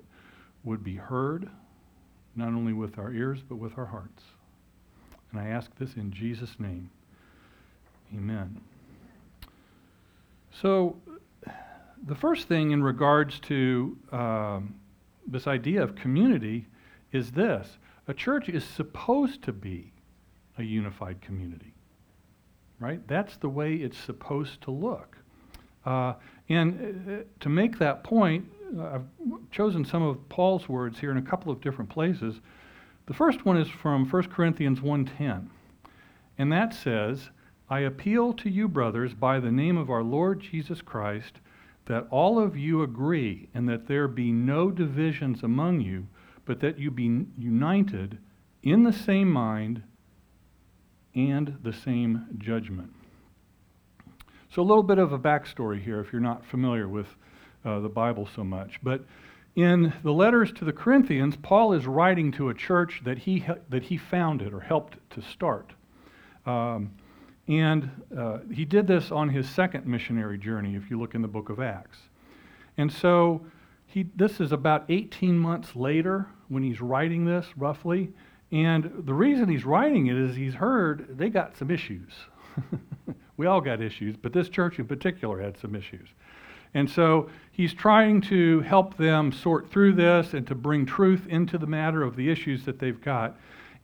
would 0.63 0.85
be 0.85 0.95
heard, 0.95 1.51
not 2.37 2.49
only 2.49 2.73
with 2.73 2.97
our 2.97 3.13
ears, 3.13 3.41
but 3.49 3.57
with 3.57 3.77
our 3.77 3.87
hearts. 3.87 4.23
And 5.33 5.41
I 5.41 5.49
ask 5.49 5.77
this 5.77 5.95
in 5.95 6.13
Jesus' 6.13 6.55
name. 6.61 6.89
Amen. 8.17 8.61
So, 10.53 10.99
the 12.07 12.15
first 12.15 12.47
thing 12.47 12.71
in 12.71 12.81
regards 12.81 13.41
to 13.41 13.99
um, 14.13 14.77
this 15.27 15.49
idea 15.49 15.83
of 15.83 15.97
community 15.97 16.67
is 17.11 17.33
this 17.33 17.77
a 18.07 18.15
church 18.15 18.49
is 18.49 18.63
supposed 18.63 19.43
to 19.43 19.53
be 19.53 19.91
a 20.59 20.63
unified 20.63 21.21
community 21.21 21.74
right? 22.85 23.01
That's 23.09 23.37
the 23.39 23.49
way 23.49 23.77
it's 23.77 23.97
supposed 23.97 24.61
to 24.63 24.71
look. 24.71 25.17
Uh, 25.87 26.13
and 26.51 27.09
uh, 27.09 27.25
to 27.41 27.49
make 27.49 27.79
that 27.79 28.05
point, 28.05 28.45
uh, 28.79 28.97
I've 28.97 29.51
chosen 29.51 29.87
some 29.87 30.03
of 30.03 30.29
Paul's 30.29 30.69
words 30.69 30.99
here 30.99 31.11
in 31.11 31.17
a 31.17 31.23
couple 31.23 31.51
of 31.51 31.63
different 31.63 31.89
places. 31.89 32.41
The 33.07 33.15
first 33.15 33.47
one 33.47 33.57
is 33.57 33.69
from 33.69 34.05
1 34.05 34.23
Corinthians 34.25 34.83
1:10. 34.83 35.49
And 36.37 36.53
that 36.53 36.75
says, 36.75 37.31
"I 37.71 37.81
appeal 37.81 38.35
to 38.35 38.51
you 38.51 38.69
brothers 38.69 39.15
by 39.15 39.41
the 39.41 39.53
name 39.53 39.79
of 39.79 39.89
our 39.89 40.03
Lord 40.03 40.41
Jesus 40.41 40.83
Christ 40.83 41.41
that 41.87 42.07
all 42.11 42.39
of 42.39 42.55
you 42.55 42.83
agree 42.83 43.49
and 43.55 43.67
that 43.69 43.87
there 43.87 44.09
be 44.09 44.31
no 44.31 44.71
divisions 44.71 45.43
among 45.43 45.81
you, 45.81 46.07
but 46.45 46.61
that 46.61 46.79
you 46.79 46.91
be 46.91 47.27
united 47.39 48.19
in 48.63 48.83
the 48.83 48.93
same 48.93 49.31
mind 49.31 49.83
and 51.15 51.57
the 51.63 51.73
same 51.73 52.27
judgment. 52.39 52.91
So, 54.55 54.63
a 54.63 54.65
little 54.65 54.83
bit 54.83 54.99
of 54.99 55.13
a 55.13 55.19
backstory 55.19 55.83
here 55.83 56.01
if 56.01 56.13
you're 56.13 56.23
not 56.23 56.45
familiar 56.47 56.89
with 56.89 57.07
uh, 57.65 57.81
the 57.81 57.89
Bible 57.89 58.29
so 58.35 58.45
much. 58.45 58.79
But 58.83 59.05
in 59.57 59.93
the 60.03 60.13
letters 60.13 60.53
to 60.53 60.65
the 60.65 60.73
Corinthians, 60.73 61.37
Paul 61.37 61.73
is 61.73 61.87
writing 61.87 62.31
to 62.33 62.49
a 62.49 62.55
church 62.55 63.03
that 63.05 63.19
he, 63.19 63.45
that 63.69 63.85
he 63.85 63.97
founded 63.97 64.53
or 64.53 64.61
helped 64.61 64.97
to 65.11 65.23
start. 65.23 65.73
Um, 66.47 66.93
and 67.49 67.91
uh, 68.17 68.39
he 68.53 68.65
did 68.65 68.87
this 68.87 69.11
on 69.11 69.29
his 69.29 69.49
second 69.49 69.87
missionary 69.87 70.39
journey, 70.39 70.77
if 70.77 70.91
you 70.91 70.99
look 70.99 71.15
in 71.15 71.23
the 71.23 71.29
book 71.29 71.51
of 71.51 71.61
Acts. 71.61 71.99
And 72.77 72.93
so, 72.93 73.45
he, 73.87 74.07
this 74.17 74.41
is 74.41 74.51
about 74.51 74.85
18 74.89 75.39
months 75.39 75.77
later 75.77 76.27
when 76.49 76.63
he's 76.63 76.81
writing 76.81 77.25
this, 77.25 77.47
roughly. 77.57 78.13
And 78.53 79.03
the 79.05 79.15
reason 79.15 79.49
he's 79.49 79.65
writing 79.65 80.07
it 80.07 80.17
is 80.17 80.37
he's 80.37 80.55
heard 80.55 81.17
they 81.19 81.29
got 81.29 81.57
some 81.57 81.71
issues. 81.71 82.13
we 83.37 83.47
all 83.47 83.61
got 83.61 83.81
issues, 83.81 84.17
but 84.17 84.33
this 84.33 84.49
church 84.49 84.79
in 84.79 84.87
particular 84.87 85.41
had 85.41 85.59
some 85.59 85.75
issues. 85.75 86.09
And 86.75 86.91
so 86.91 87.31
he's 87.53 87.73
trying 87.73 88.21
to 88.23 88.61
help 88.61 88.97
them 88.97 89.33
sort 89.33 89.71
through 89.71 89.95
this 89.95 90.35
and 90.35 90.47
to 90.49 90.55
bring 90.55 90.85
truth 90.87 91.27
into 91.29 91.57
the 91.57 91.67
matter 91.67 92.03
of 92.03 92.17
the 92.17 92.31
issues 92.31 92.65
that 92.65 92.81
they've 92.81 93.01
got. 93.01 93.37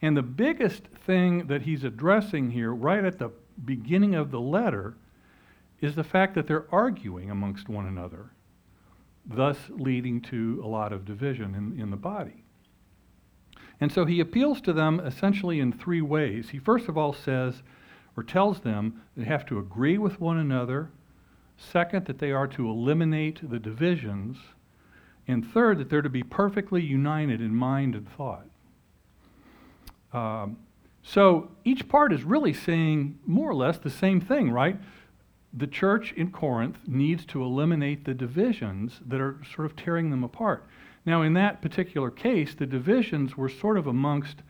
And 0.03 0.17
the 0.17 0.23
biggest 0.23 0.85
thing 1.07 1.47
that 1.47 1.63
he's 1.63 1.85
addressing 1.85 2.51
here, 2.51 2.75
right 2.75 3.05
at 3.05 3.19
the 3.19 3.31
beginning 3.65 4.15
of 4.15 4.31
the 4.31 4.41
letter, 4.41 4.97
is 5.81 5.95
the 5.95 6.05
fact 6.05 6.35
that 6.35 6.47
they're 6.47 6.67
arguing 6.73 7.31
amongst 7.31 7.69
one 7.69 7.87
another, 7.87 8.31
thus 9.25 9.57
leading 9.71 10.21
to 10.23 10.61
a 10.65 10.67
lot 10.67 10.93
of 10.93 11.05
division 11.05 11.55
in, 11.55 11.81
in 11.81 11.91
the 11.91 11.97
body. 11.97 12.40
And 13.81 13.91
so 13.91 14.05
he 14.05 14.21
appeals 14.21 14.61
to 14.63 14.73
them 14.73 15.01
essentially 15.01 15.59
in 15.59 15.73
three 15.73 16.03
ways. 16.03 16.51
He 16.51 16.59
first 16.59 16.89
of 16.89 16.99
all 16.99 17.13
says, 17.13 17.63
or 18.17 18.23
tells 18.23 18.61
them, 18.61 19.03
they 19.17 19.25
have 19.25 19.47
to 19.47 19.59
agree 19.59 19.97
with 19.97 20.21
one 20.21 20.37
another. 20.37 20.91
Second, 21.57 22.07
that 22.07 22.19
they 22.19 22.33
are 22.33 22.47
to 22.49 22.69
eliminate 22.69 23.49
the 23.49 23.59
divisions. 23.59 24.37
And 25.29 25.47
third, 25.47 25.79
that 25.79 25.89
they're 25.91 26.03
to 26.03 26.09
be 26.09 26.23
perfectly 26.23 26.83
united 26.83 27.41
in 27.41 27.55
mind 27.55 27.95
and 27.95 28.09
thought. 28.17 28.47
Um, 30.13 30.57
so 31.03 31.51
each 31.65 31.89
part 31.89 32.13
is 32.13 32.25
really 32.25 32.53
saying 32.53 33.19
more 33.27 33.49
or 33.49 33.55
less 33.55 33.79
the 33.79 33.91
same 33.91 34.21
thing, 34.21 34.51
right? 34.51 34.77
The 35.53 35.67
church 35.67 36.13
in 36.13 36.31
Corinth 36.31 36.79
needs 36.87 37.25
to 37.27 37.43
eliminate 37.43 38.05
the 38.05 38.15
divisions 38.15 39.01
that 39.07 39.21
are 39.21 39.41
sort 39.55 39.67
of 39.67 39.77
tearing 39.77 40.11
them 40.11 40.25
apart. 40.25 40.67
Now, 41.07 41.23
in 41.23 41.33
that 41.35 41.63
particular 41.63 42.11
case, 42.11 42.55
the 42.55 42.67
divisions 42.67 43.37
were 43.37 43.49
sort 43.49 43.79
of 43.79 43.87
amongst, 43.87 44.43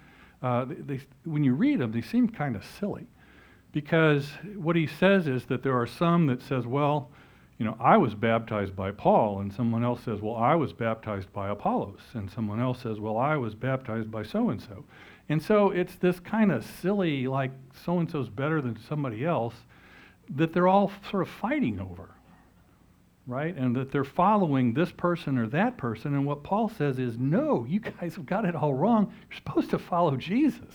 uh, 0.43 0.67
they, 0.69 1.01
when 1.25 1.45
you 1.45 1.55
read 1.55 1.79
them, 1.79 1.93
they 1.93 2.01
seem 2.01 2.29
kind 2.29 2.57
of 2.57 2.65
silly. 2.65 3.07
Because 3.73 4.31
what 4.57 4.75
he 4.75 4.87
says 4.87 5.29
is 5.29 5.45
that 5.47 5.63
there 5.63 5.79
are 5.79 5.87
some 5.87 6.27
that 6.27 6.43
says, 6.43 6.67
well, 6.67 7.11
you 7.59 7.67
know, 7.67 7.77
I 7.79 7.99
was 7.99 8.15
baptized 8.15 8.75
by 8.75 8.91
Paul, 8.91 9.41
and 9.41 9.53
someone 9.53 9.85
else 9.85 10.03
says, 10.03 10.21
well, 10.21 10.37
I 10.37 10.55
was 10.55 10.73
baptized 10.73 11.33
by 11.33 11.51
Apollos, 11.51 12.01
and 12.15 12.31
someone 12.31 12.59
else 12.59 12.81
says, 12.81 12.99
well, 12.99 13.19
I 13.19 13.37
was 13.37 13.55
baptized 13.55 14.11
by 14.11 14.23
so 14.23 14.49
and 14.49 14.61
so. 14.61 14.85
And 15.29 15.43
so 15.43 15.71
it's 15.71 15.95
this 15.97 16.19
kind 16.19 16.51
of 16.51 16.65
silly, 16.65 17.29
like 17.29 17.53
so 17.85 17.99
and 17.99 18.11
so's 18.11 18.29
better 18.29 18.61
than 18.61 18.79
somebody 18.89 19.25
else, 19.25 19.55
that 20.31 20.53
they're 20.53 20.69
all 20.69 20.91
sort 21.11 21.23
of 21.23 21.29
fighting 21.29 21.79
over, 21.79 22.09
right? 23.27 23.57
And 23.57 23.77
that 23.77 23.93
they're 23.93 24.05
following 24.05 24.75
this 24.75 24.91
person 24.93 25.39
or 25.39 25.47
that 25.49 25.77
person. 25.77 26.15
And 26.15 26.27
what 26.27 26.43
Paul 26.43 26.69
says 26.69 26.99
is, 26.99 27.19
no, 27.19 27.65
you 27.69 27.81
guys 27.81 28.17
have 28.17 28.27
got 28.27 28.45
it 28.45 28.55
all 28.55 28.75
wrong. 28.75 29.13
You're 29.29 29.37
supposed 29.37 29.71
to 29.71 29.79
follow 29.79 30.17
Jesus, 30.17 30.75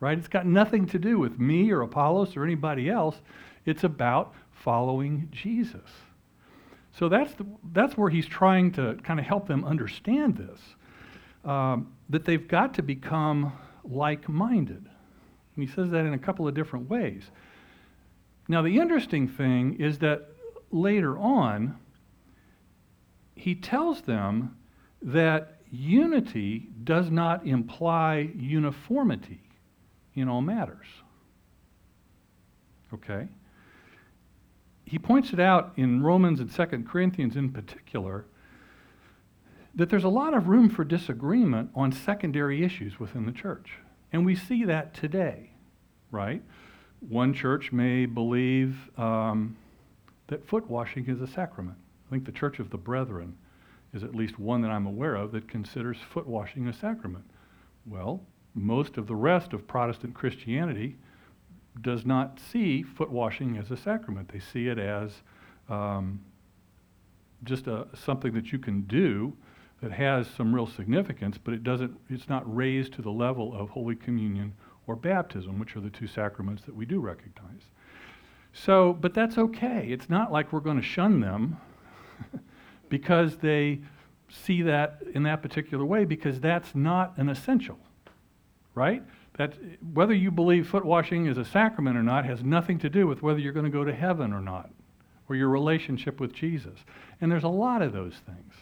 right? 0.00 0.16
It's 0.16 0.28
got 0.28 0.46
nothing 0.46 0.86
to 0.86 0.98
do 0.98 1.18
with 1.18 1.38
me 1.38 1.70
or 1.70 1.82
Apollos 1.82 2.36
or 2.36 2.44
anybody 2.44 2.88
else. 2.88 3.20
It's 3.66 3.84
about 3.84 4.34
following 4.52 5.28
Jesus. 5.32 5.90
So 6.98 7.08
that's, 7.08 7.34
the, 7.34 7.46
that's 7.72 7.96
where 7.96 8.10
he's 8.10 8.26
trying 8.26 8.70
to 8.72 8.94
kind 9.02 9.18
of 9.18 9.26
help 9.26 9.48
them 9.48 9.64
understand 9.64 10.36
this 10.36 10.60
um, 11.44 11.92
that 12.08 12.24
they've 12.24 12.46
got 12.46 12.74
to 12.74 12.82
become 12.82 13.52
like 13.82 14.28
minded. 14.28 14.88
And 15.56 15.68
he 15.68 15.72
says 15.74 15.90
that 15.90 16.06
in 16.06 16.14
a 16.14 16.18
couple 16.18 16.46
of 16.46 16.54
different 16.54 16.88
ways. 16.88 17.24
Now, 18.48 18.62
the 18.62 18.78
interesting 18.78 19.26
thing 19.26 19.80
is 19.80 19.98
that 19.98 20.28
later 20.74 21.18
on, 21.18 21.78
he 23.34 23.54
tells 23.54 24.02
them 24.02 24.56
that 25.02 25.58
unity 25.70 26.68
does 26.82 27.10
not 27.10 27.46
imply 27.46 28.30
uniformity 28.36 29.40
in 30.14 30.28
all 30.28 30.40
matters. 30.40 30.86
Okay? 32.92 33.28
he 34.86 34.98
points 34.98 35.32
it 35.32 35.40
out 35.40 35.72
in 35.76 36.02
Romans 36.02 36.40
and 36.40 36.50
2 36.52 36.84
Corinthians 36.88 37.36
in 37.36 37.50
particular 37.50 38.26
that 39.74 39.88
there's 39.88 40.04
a 40.04 40.08
lot 40.08 40.34
of 40.34 40.46
room 40.46 40.68
for 40.68 40.84
disagreement 40.84 41.70
on 41.74 41.90
secondary 41.90 42.62
issues 42.62 43.00
within 43.00 43.26
the 43.26 43.32
church. 43.32 43.78
And 44.12 44.24
we 44.24 44.36
see 44.36 44.64
that 44.64 44.94
today, 44.94 45.50
right? 46.12 46.42
One 47.00 47.34
church 47.34 47.72
may 47.72 48.06
believe 48.06 48.88
um, 48.96 49.56
that 50.28 50.46
foot 50.46 50.68
washing 50.68 51.06
is 51.06 51.20
a 51.20 51.26
sacrament. 51.26 51.76
I 52.06 52.10
think 52.10 52.24
the 52.24 52.32
Church 52.32 52.58
of 52.58 52.70
the 52.70 52.78
Brethren 52.78 53.36
is 53.92 54.02
at 54.02 54.14
least 54.14 54.38
one 54.38 54.60
that 54.62 54.70
I'm 54.70 54.86
aware 54.86 55.14
of 55.14 55.32
that 55.32 55.48
considers 55.48 55.98
foot 55.98 56.26
washing 56.26 56.68
a 56.68 56.72
sacrament. 56.72 57.24
Well, 57.86 58.20
most 58.54 58.96
of 58.96 59.06
the 59.06 59.16
rest 59.16 59.52
of 59.52 59.66
Protestant 59.66 60.14
Christianity 60.14 60.96
does 61.80 62.06
not 62.06 62.38
see 62.38 62.82
foot 62.82 63.10
washing 63.10 63.56
as 63.56 63.70
a 63.70 63.76
sacrament. 63.76 64.28
They 64.28 64.38
see 64.38 64.68
it 64.68 64.78
as 64.78 65.22
um, 65.68 66.20
just 67.44 67.66
a, 67.66 67.86
something 67.94 68.32
that 68.34 68.52
you 68.52 68.58
can 68.58 68.82
do 68.82 69.36
that 69.82 69.92
has 69.92 70.28
some 70.28 70.54
real 70.54 70.66
significance, 70.66 71.36
but 71.36 71.52
it 71.52 71.62
doesn't, 71.62 71.96
it's 72.08 72.28
not 72.28 72.42
raised 72.54 72.94
to 72.94 73.02
the 73.02 73.10
level 73.10 73.54
of 73.54 73.70
Holy 73.70 73.96
Communion 73.96 74.54
or 74.86 74.96
baptism, 74.96 75.58
which 75.58 75.76
are 75.76 75.80
the 75.80 75.90
two 75.90 76.06
sacraments 76.06 76.62
that 76.62 76.74
we 76.74 76.86
do 76.86 77.00
recognize. 77.00 77.62
So, 78.54 78.92
but 78.92 79.14
that's 79.14 79.36
okay. 79.36 79.88
It's 79.90 80.08
not 80.08 80.30
like 80.32 80.52
we're 80.52 80.60
going 80.60 80.76
to 80.76 80.86
shun 80.86 81.20
them 81.20 81.58
because 82.88 83.36
they 83.38 83.80
see 84.28 84.62
that 84.62 85.02
in 85.12 85.24
that 85.24 85.42
particular 85.42 85.84
way, 85.84 86.04
because 86.04 86.40
that's 86.40 86.72
not 86.74 87.18
an 87.18 87.28
essential, 87.28 87.78
right? 88.74 89.02
That 89.36 89.54
whether 89.92 90.14
you 90.14 90.30
believe 90.30 90.68
foot 90.68 90.84
washing 90.84 91.26
is 91.26 91.36
a 91.36 91.44
sacrament 91.44 91.96
or 91.96 92.04
not 92.04 92.24
has 92.24 92.44
nothing 92.44 92.78
to 92.78 92.88
do 92.88 93.08
with 93.08 93.22
whether 93.22 93.40
you're 93.40 93.52
going 93.52 93.64
to 93.64 93.70
go 93.70 93.84
to 93.84 93.94
heaven 93.94 94.32
or 94.32 94.40
not, 94.40 94.70
or 95.28 95.34
your 95.34 95.48
relationship 95.48 96.20
with 96.20 96.32
Jesus. 96.32 96.78
And 97.20 97.30
there's 97.30 97.44
a 97.44 97.48
lot 97.48 97.82
of 97.82 97.92
those 97.92 98.14
things. 98.24 98.54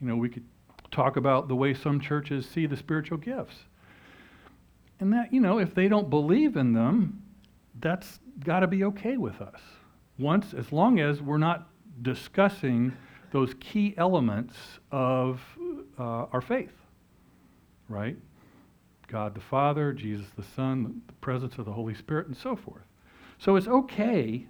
You 0.00 0.08
know, 0.08 0.16
we 0.16 0.28
could 0.28 0.44
talk 0.90 1.16
about 1.16 1.46
the 1.46 1.54
way 1.54 1.74
some 1.74 2.00
churches 2.00 2.44
see 2.44 2.66
the 2.66 2.76
spiritual 2.76 3.18
gifts. 3.18 3.54
And 4.98 5.12
that, 5.12 5.32
you 5.32 5.40
know, 5.40 5.58
if 5.58 5.74
they 5.74 5.86
don't 5.86 6.10
believe 6.10 6.56
in 6.56 6.72
them, 6.72 7.22
that's 7.80 8.20
got 8.44 8.60
to 8.60 8.66
be 8.66 8.84
okay 8.84 9.16
with 9.16 9.40
us. 9.40 9.60
Once, 10.18 10.54
as 10.54 10.72
long 10.72 11.00
as 11.00 11.20
we're 11.22 11.38
not 11.38 11.68
discussing 12.02 12.92
those 13.32 13.54
key 13.60 13.94
elements 13.96 14.54
of 14.90 15.40
uh, 15.98 16.26
our 16.32 16.40
faith, 16.40 16.72
right? 17.88 18.16
God 19.08 19.34
the 19.34 19.40
Father, 19.40 19.92
Jesus 19.92 20.26
the 20.36 20.42
Son, 20.42 21.02
the 21.06 21.12
presence 21.14 21.58
of 21.58 21.64
the 21.64 21.72
Holy 21.72 21.94
Spirit, 21.94 22.26
and 22.26 22.36
so 22.36 22.56
forth. 22.56 22.84
So 23.38 23.56
it's 23.56 23.68
okay 23.68 24.46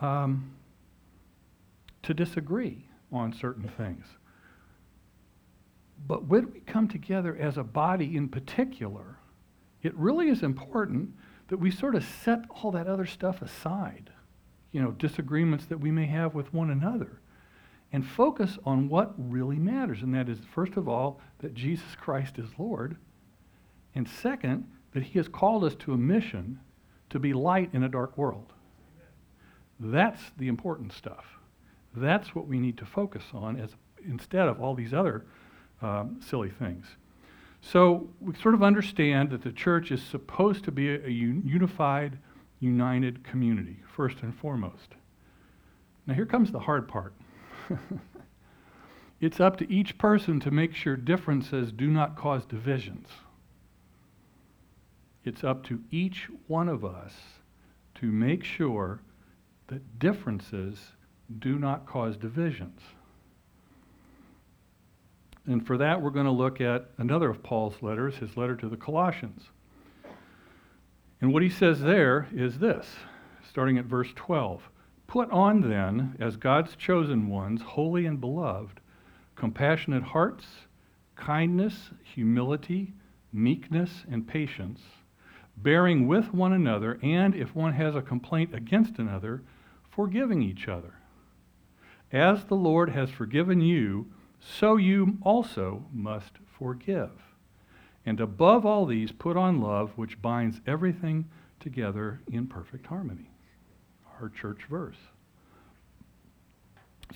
um, 0.00 0.52
to 2.02 2.14
disagree 2.14 2.86
on 3.12 3.32
certain 3.32 3.68
things. 3.76 4.04
But 6.06 6.26
when 6.26 6.52
we 6.52 6.60
come 6.60 6.88
together 6.88 7.36
as 7.36 7.58
a 7.58 7.62
body 7.62 8.16
in 8.16 8.28
particular, 8.28 9.18
it 9.82 9.94
really 9.96 10.28
is 10.28 10.42
important 10.42 11.10
that 11.50 11.58
we 11.58 11.70
sort 11.70 11.96
of 11.96 12.04
set 12.04 12.44
all 12.48 12.70
that 12.70 12.86
other 12.86 13.04
stuff 13.04 13.42
aside, 13.42 14.10
you 14.70 14.80
know, 14.80 14.92
disagreements 14.92 15.66
that 15.66 15.80
we 15.80 15.90
may 15.90 16.06
have 16.06 16.32
with 16.32 16.54
one 16.54 16.70
another, 16.70 17.20
and 17.92 18.06
focus 18.06 18.56
on 18.64 18.88
what 18.88 19.12
really 19.18 19.58
matters. 19.58 20.00
And 20.00 20.14
that 20.14 20.28
is, 20.28 20.38
first 20.54 20.76
of 20.76 20.88
all, 20.88 21.20
that 21.40 21.52
Jesus 21.52 21.96
Christ 22.00 22.38
is 22.38 22.48
Lord, 22.56 22.96
and 23.96 24.08
second, 24.08 24.64
that 24.92 25.02
He 25.02 25.18
has 25.18 25.26
called 25.26 25.64
us 25.64 25.74
to 25.80 25.92
a 25.92 25.98
mission 25.98 26.60
to 27.10 27.18
be 27.18 27.32
light 27.32 27.70
in 27.72 27.82
a 27.82 27.88
dark 27.88 28.16
world. 28.16 28.52
That's 29.80 30.22
the 30.38 30.46
important 30.46 30.92
stuff. 30.92 31.24
That's 31.96 32.32
what 32.32 32.46
we 32.46 32.60
need 32.60 32.78
to 32.78 32.86
focus 32.86 33.24
on 33.34 33.58
as, 33.58 33.70
instead 34.06 34.46
of 34.46 34.60
all 34.60 34.76
these 34.76 34.94
other 34.94 35.26
um, 35.82 36.20
silly 36.24 36.50
things. 36.50 36.86
So 37.62 38.08
we 38.20 38.34
sort 38.34 38.54
of 38.54 38.62
understand 38.62 39.30
that 39.30 39.42
the 39.42 39.52
church 39.52 39.90
is 39.90 40.02
supposed 40.02 40.64
to 40.64 40.72
be 40.72 40.88
a, 40.94 41.08
unified, 41.08 42.18
united 42.58 43.22
community, 43.22 43.76
first 43.86 44.22
and 44.22 44.34
foremost. 44.34 44.94
Now, 46.06 46.14
here 46.14 46.26
comes 46.26 46.50
the 46.50 46.58
hard 46.58 46.88
part. 46.88 47.14
it's 49.20 49.40
up 49.40 49.58
to 49.58 49.72
each 49.72 49.98
person 49.98 50.40
to 50.40 50.50
make 50.50 50.74
sure 50.74 50.96
differences 50.96 51.72
do 51.72 51.88
not 51.88 52.16
cause 52.16 52.44
divisions. 52.46 53.08
It's 55.24 55.44
up 55.44 55.62
to 55.64 55.80
each 55.90 56.28
one 56.46 56.68
of 56.68 56.84
us 56.84 57.12
to 57.96 58.06
make 58.06 58.42
sure 58.42 59.02
that 59.66 59.98
differences 59.98 60.92
do 61.38 61.58
not 61.58 61.86
cause 61.86 62.16
divisions. 62.16 62.80
And 65.46 65.66
for 65.66 65.78
that, 65.78 66.00
we're 66.00 66.10
going 66.10 66.26
to 66.26 66.32
look 66.32 66.60
at 66.60 66.90
another 66.98 67.30
of 67.30 67.42
Paul's 67.42 67.82
letters, 67.82 68.16
his 68.16 68.36
letter 68.36 68.56
to 68.56 68.68
the 68.68 68.76
Colossians. 68.76 69.42
And 71.20 71.32
what 71.32 71.42
he 71.42 71.48
says 71.48 71.80
there 71.80 72.28
is 72.32 72.58
this, 72.58 72.86
starting 73.48 73.78
at 73.78 73.84
verse 73.86 74.10
12 74.14 74.62
Put 75.06 75.30
on 75.30 75.68
then, 75.68 76.16
as 76.20 76.36
God's 76.36 76.76
chosen 76.76 77.28
ones, 77.28 77.62
holy 77.62 78.06
and 78.06 78.20
beloved, 78.20 78.80
compassionate 79.34 80.04
hearts, 80.04 80.46
kindness, 81.16 81.90
humility, 82.04 82.92
meekness, 83.32 84.04
and 84.08 84.26
patience 84.26 84.80
bearing 85.62 86.06
with 86.06 86.32
one 86.32 86.52
another, 86.52 86.98
and 87.02 87.34
if 87.34 87.54
one 87.54 87.72
has 87.72 87.94
a 87.94 88.02
complaint 88.02 88.54
against 88.54 88.98
another, 88.98 89.42
forgiving 89.90 90.42
each 90.42 90.68
other. 90.68 90.94
As 92.12 92.44
the 92.44 92.56
Lord 92.56 92.90
has 92.90 93.10
forgiven 93.10 93.60
you, 93.60 94.06
so 94.40 94.76
you 94.76 95.18
also 95.22 95.84
must 95.92 96.32
forgive. 96.58 97.10
And 98.06 98.20
above 98.20 98.64
all 98.64 98.86
these, 98.86 99.12
put 99.12 99.36
on 99.36 99.60
love, 99.60 99.92
which 99.96 100.20
binds 100.20 100.60
everything 100.66 101.28
together 101.60 102.20
in 102.32 102.46
perfect 102.46 102.86
harmony. 102.86 103.30
Our 104.20 104.30
church 104.30 104.62
verse. 104.68 104.96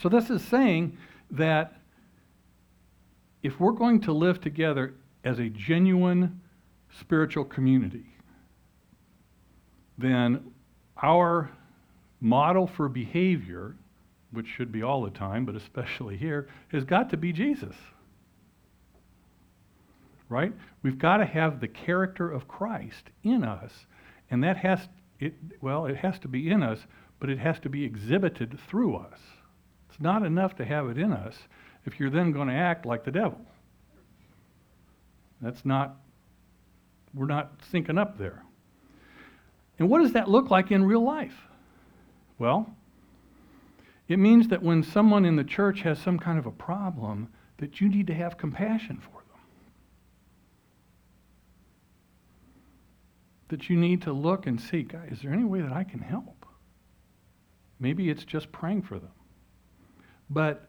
So, 0.01 0.09
this 0.09 0.29
is 0.29 0.43
saying 0.43 0.97
that 1.31 1.75
if 3.43 3.61
we're 3.61 3.73
going 3.73 4.01
to 4.03 4.13
live 4.13 4.41
together 4.41 4.95
as 5.23 5.39
a 5.39 5.49
genuine 5.49 6.41
spiritual 6.99 7.45
community, 7.45 8.07
then 9.97 10.53
our 11.03 11.51
model 12.21 12.67
for 12.67 12.89
behavior, 12.89 13.77
which 14.35 14.47
should 14.47 14.70
be 14.73 14.83
all 14.83 15.03
the 15.03 15.11
time, 15.11 15.44
but 15.44 15.55
especially 15.55 16.16
here, 16.16 16.49
has 16.68 16.85
got 16.85 17.11
to 17.11 17.16
be 17.16 17.33
Jesus. 17.33 17.75
Right? 20.29 20.53
We've 20.83 20.99
got 20.99 21.18
to 21.18 21.27
have 21.27 21.61
the 21.61 21.68
character 21.68 22.31
of 22.31 22.49
Christ 22.49 23.11
in 23.23 23.44
us, 23.44 23.87
and 24.31 24.42
that 24.42 24.57
has 24.59 24.88
it 25.20 25.35
well, 25.61 25.87
it 25.87 25.97
has 25.97 26.18
to 26.20 26.29
be 26.29 26.51
in 26.51 26.62
us, 26.62 26.81
but 27.20 27.31
it 27.31 27.38
has 27.38 27.59
to 27.61 27.68
be 27.68 27.85
exhibited 27.85 28.59
through 28.68 28.97
us. 28.97 29.18
It's 29.88 30.01
not 30.01 30.25
enough 30.25 30.57
to 30.57 30.64
have 30.64 30.88
it 30.88 30.99
in 30.99 31.12
us. 31.12 31.37
if 31.87 32.01
you're 32.01 32.11
then 32.11 32.33
going 32.33 32.49
to 32.49 32.55
act 32.55 32.87
like 32.87 33.05
the 33.05 33.11
devil. 33.11 33.38
That's 35.40 35.64
not, 35.64 35.97
we're 37.12 37.27
not 37.27 37.61
syncing 37.70 37.99
up 37.99 38.18
there. 38.18 38.42
And 39.79 39.90
what 39.90 40.01
does 40.01 40.12
that 40.12 40.29
look 40.29 40.51
like 40.51 40.70
in 40.70 40.85
real 40.85 41.05
life? 41.05 41.35
Well, 42.38 42.75
it 44.09 44.19
means 44.19 44.49
that 44.49 44.62
when 44.62 44.83
someone 44.83 45.25
in 45.25 45.37
the 45.37 45.45
church 45.45 45.83
has 45.83 45.99
some 45.99 46.19
kind 46.19 46.38
of 46.38 46.47
a 46.47 46.51
problem, 46.51 47.29
that 47.59 47.81
you 47.81 47.88
need 47.88 48.07
to 48.09 48.14
have 48.14 48.37
compassion 48.37 48.99
for 49.01 49.23
them. 49.31 49.40
That 53.49 53.71
you 53.71 53.77
need 53.77 54.03
to 54.03 54.12
look 54.12 54.47
and 54.47 54.61
see, 54.61 54.83
God, 54.83 55.11
is 55.11 55.23
there 55.23 55.33
any 55.33 55.45
way 55.45 55.61
that 55.61 55.73
I 55.73 55.85
can 55.85 56.01
help? 56.01 56.45
Maybe 57.79 58.11
it's 58.11 58.25
just 58.25 58.53
praying 58.53 58.83
for 58.83 58.99
them. 58.99 59.12
But 60.29 60.69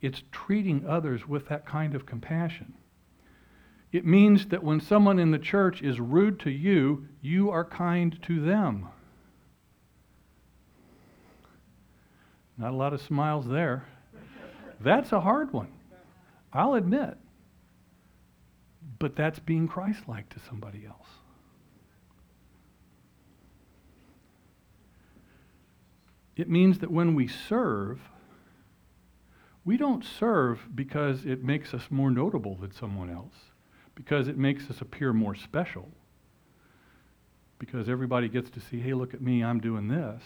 it's 0.00 0.22
treating 0.32 0.86
others 0.86 1.26
with 1.26 1.48
that 1.48 1.66
kind 1.66 1.94
of 1.94 2.04
compassion. 2.04 2.74
It 3.92 4.04
means 4.04 4.46
that 4.46 4.62
when 4.62 4.80
someone 4.80 5.18
in 5.18 5.30
the 5.30 5.38
church 5.38 5.80
is 5.80 6.00
rude 6.00 6.40
to 6.40 6.50
you, 6.50 7.06
you 7.22 7.50
are 7.50 7.64
kind 7.64 8.20
to 8.22 8.44
them. 8.44 8.88
Not 12.56 12.72
a 12.72 12.76
lot 12.76 12.92
of 12.92 13.00
smiles 13.00 13.46
there. 13.46 13.84
That's 14.80 15.12
a 15.12 15.20
hard 15.20 15.52
one. 15.52 15.68
I'll 16.52 16.74
admit. 16.74 17.16
But 18.98 19.16
that's 19.16 19.38
being 19.38 19.66
Christ 19.66 20.02
like 20.06 20.28
to 20.30 20.40
somebody 20.48 20.86
else. 20.86 21.08
It 26.36 26.48
means 26.48 26.80
that 26.80 26.90
when 26.90 27.14
we 27.14 27.28
serve, 27.28 28.00
we 29.64 29.76
don't 29.76 30.04
serve 30.04 30.60
because 30.74 31.24
it 31.24 31.44
makes 31.44 31.72
us 31.72 31.84
more 31.90 32.10
notable 32.10 32.56
than 32.56 32.72
someone 32.72 33.08
else, 33.08 33.36
because 33.94 34.26
it 34.28 34.36
makes 34.36 34.68
us 34.68 34.80
appear 34.80 35.12
more 35.12 35.34
special, 35.34 35.88
because 37.58 37.88
everybody 37.88 38.28
gets 38.28 38.50
to 38.50 38.60
see, 38.60 38.80
hey, 38.80 38.94
look 38.94 39.14
at 39.14 39.22
me, 39.22 39.44
I'm 39.44 39.60
doing 39.60 39.88
this. 39.88 40.22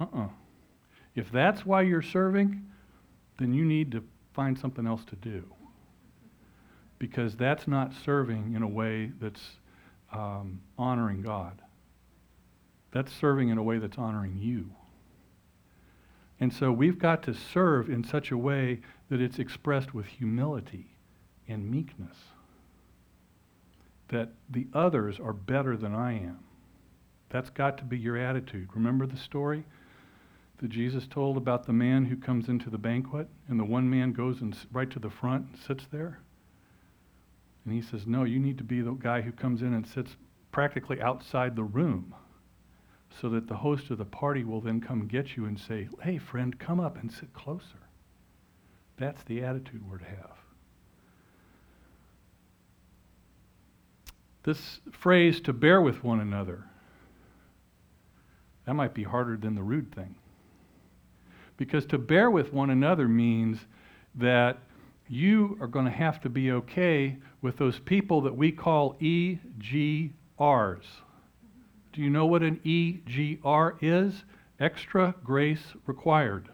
Uh 0.00 0.04
uh-uh. 0.04 0.24
uh 0.24 0.28
If 1.16 1.32
that's 1.32 1.64
why 1.64 1.82
you're 1.82 2.02
serving, 2.02 2.62
then 3.38 3.54
you 3.54 3.64
need 3.64 3.90
to 3.92 4.04
find 4.34 4.56
something 4.56 4.86
else 4.86 5.04
to 5.06 5.16
do. 5.16 5.44
Because 6.98 7.36
that's 7.36 7.66
not 7.66 7.92
serving 8.04 8.54
in 8.54 8.62
a 8.62 8.68
way 8.68 9.10
that's 9.18 9.56
um, 10.12 10.60
honoring 10.78 11.22
God. 11.22 11.62
That's 12.92 13.12
serving 13.12 13.48
in 13.48 13.58
a 13.58 13.62
way 13.62 13.78
that's 13.78 13.98
honoring 13.98 14.36
you. 14.38 14.70
And 16.38 16.52
so 16.52 16.70
we've 16.70 16.98
got 16.98 17.22
to 17.24 17.34
serve 17.34 17.88
in 17.88 18.04
such 18.04 18.30
a 18.30 18.36
way 18.36 18.80
that 19.08 19.20
it's 19.20 19.38
expressed 19.38 19.94
with 19.94 20.06
humility 20.06 20.96
and 21.48 21.70
meekness. 21.70 22.16
That 24.08 24.32
the 24.50 24.66
others 24.74 25.18
are 25.18 25.32
better 25.32 25.78
than 25.78 25.94
I 25.94 26.12
am. 26.12 26.40
That's 27.30 27.50
got 27.50 27.78
to 27.78 27.84
be 27.84 27.98
your 27.98 28.18
attitude. 28.18 28.68
Remember 28.74 29.06
the 29.06 29.16
story 29.16 29.64
that 30.58 30.68
Jesus 30.68 31.06
told 31.06 31.36
about 31.36 31.66
the 31.66 31.72
man 31.72 32.06
who 32.06 32.16
comes 32.16 32.48
into 32.48 32.70
the 32.70 32.78
banquet 32.78 33.28
and 33.48 33.60
the 33.60 33.64
one 33.64 33.88
man 33.88 34.12
goes 34.12 34.40
and 34.40 34.56
right 34.72 34.90
to 34.90 34.98
the 34.98 35.10
front 35.10 35.46
and 35.46 35.58
sits 35.58 35.86
there? 35.90 36.20
And 37.64 37.74
he 37.74 37.82
says, 37.82 38.06
No, 38.06 38.24
you 38.24 38.38
need 38.38 38.58
to 38.58 38.64
be 38.64 38.80
the 38.80 38.92
guy 38.92 39.20
who 39.20 39.32
comes 39.32 39.60
in 39.60 39.74
and 39.74 39.86
sits 39.86 40.16
practically 40.52 41.00
outside 41.00 41.56
the 41.56 41.64
room 41.64 42.14
so 43.20 43.28
that 43.30 43.48
the 43.48 43.56
host 43.56 43.90
of 43.90 43.98
the 43.98 44.04
party 44.04 44.44
will 44.44 44.60
then 44.60 44.80
come 44.80 45.06
get 45.06 45.36
you 45.36 45.44
and 45.46 45.58
say, 45.58 45.88
Hey, 46.02 46.18
friend, 46.18 46.58
come 46.58 46.80
up 46.80 46.96
and 46.96 47.10
sit 47.10 47.32
closer. 47.34 47.78
That's 48.98 49.22
the 49.24 49.42
attitude 49.42 49.82
we're 49.88 49.98
to 49.98 50.04
have. 50.04 50.36
This 54.44 54.80
phrase, 54.92 55.40
to 55.40 55.52
bear 55.52 55.80
with 55.80 56.04
one 56.04 56.20
another, 56.20 56.64
that 58.64 58.74
might 58.74 58.94
be 58.94 59.02
harder 59.02 59.36
than 59.36 59.56
the 59.56 59.62
rude 59.62 59.92
thing. 59.92 60.14
Because 61.56 61.86
to 61.86 61.98
bear 61.98 62.30
with 62.30 62.52
one 62.52 62.70
another 62.70 63.08
means 63.08 63.58
that 64.14 64.58
you 65.08 65.56
are 65.60 65.66
going 65.66 65.84
to 65.84 65.90
have 65.90 66.20
to 66.22 66.28
be 66.28 66.50
okay 66.50 67.16
with 67.42 67.56
those 67.56 67.78
people 67.78 68.20
that 68.22 68.36
we 68.36 68.50
call 68.50 68.94
EGRs. 68.94 70.10
Do 71.92 72.02
you 72.02 72.10
know 72.10 72.26
what 72.26 72.42
an 72.42 72.60
EGR 72.64 73.76
is? 73.80 74.24
Extra 74.58 75.14
grace 75.24 75.62
required. 75.86 76.48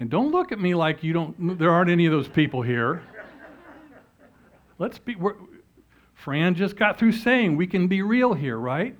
And 0.00 0.10
don't 0.10 0.32
look 0.32 0.50
at 0.50 0.58
me 0.58 0.74
like 0.74 1.04
you 1.04 1.12
don't, 1.12 1.58
there 1.58 1.70
aren't 1.70 1.90
any 1.90 2.06
of 2.06 2.12
those 2.12 2.26
people 2.26 2.62
here. 2.62 3.02
Let's 4.78 4.98
be, 4.98 5.14
Fran 6.14 6.56
just 6.56 6.74
got 6.74 6.98
through 6.98 7.12
saying 7.12 7.56
we 7.56 7.68
can 7.68 7.86
be 7.86 8.02
real 8.02 8.34
here, 8.34 8.56
right? 8.58 8.96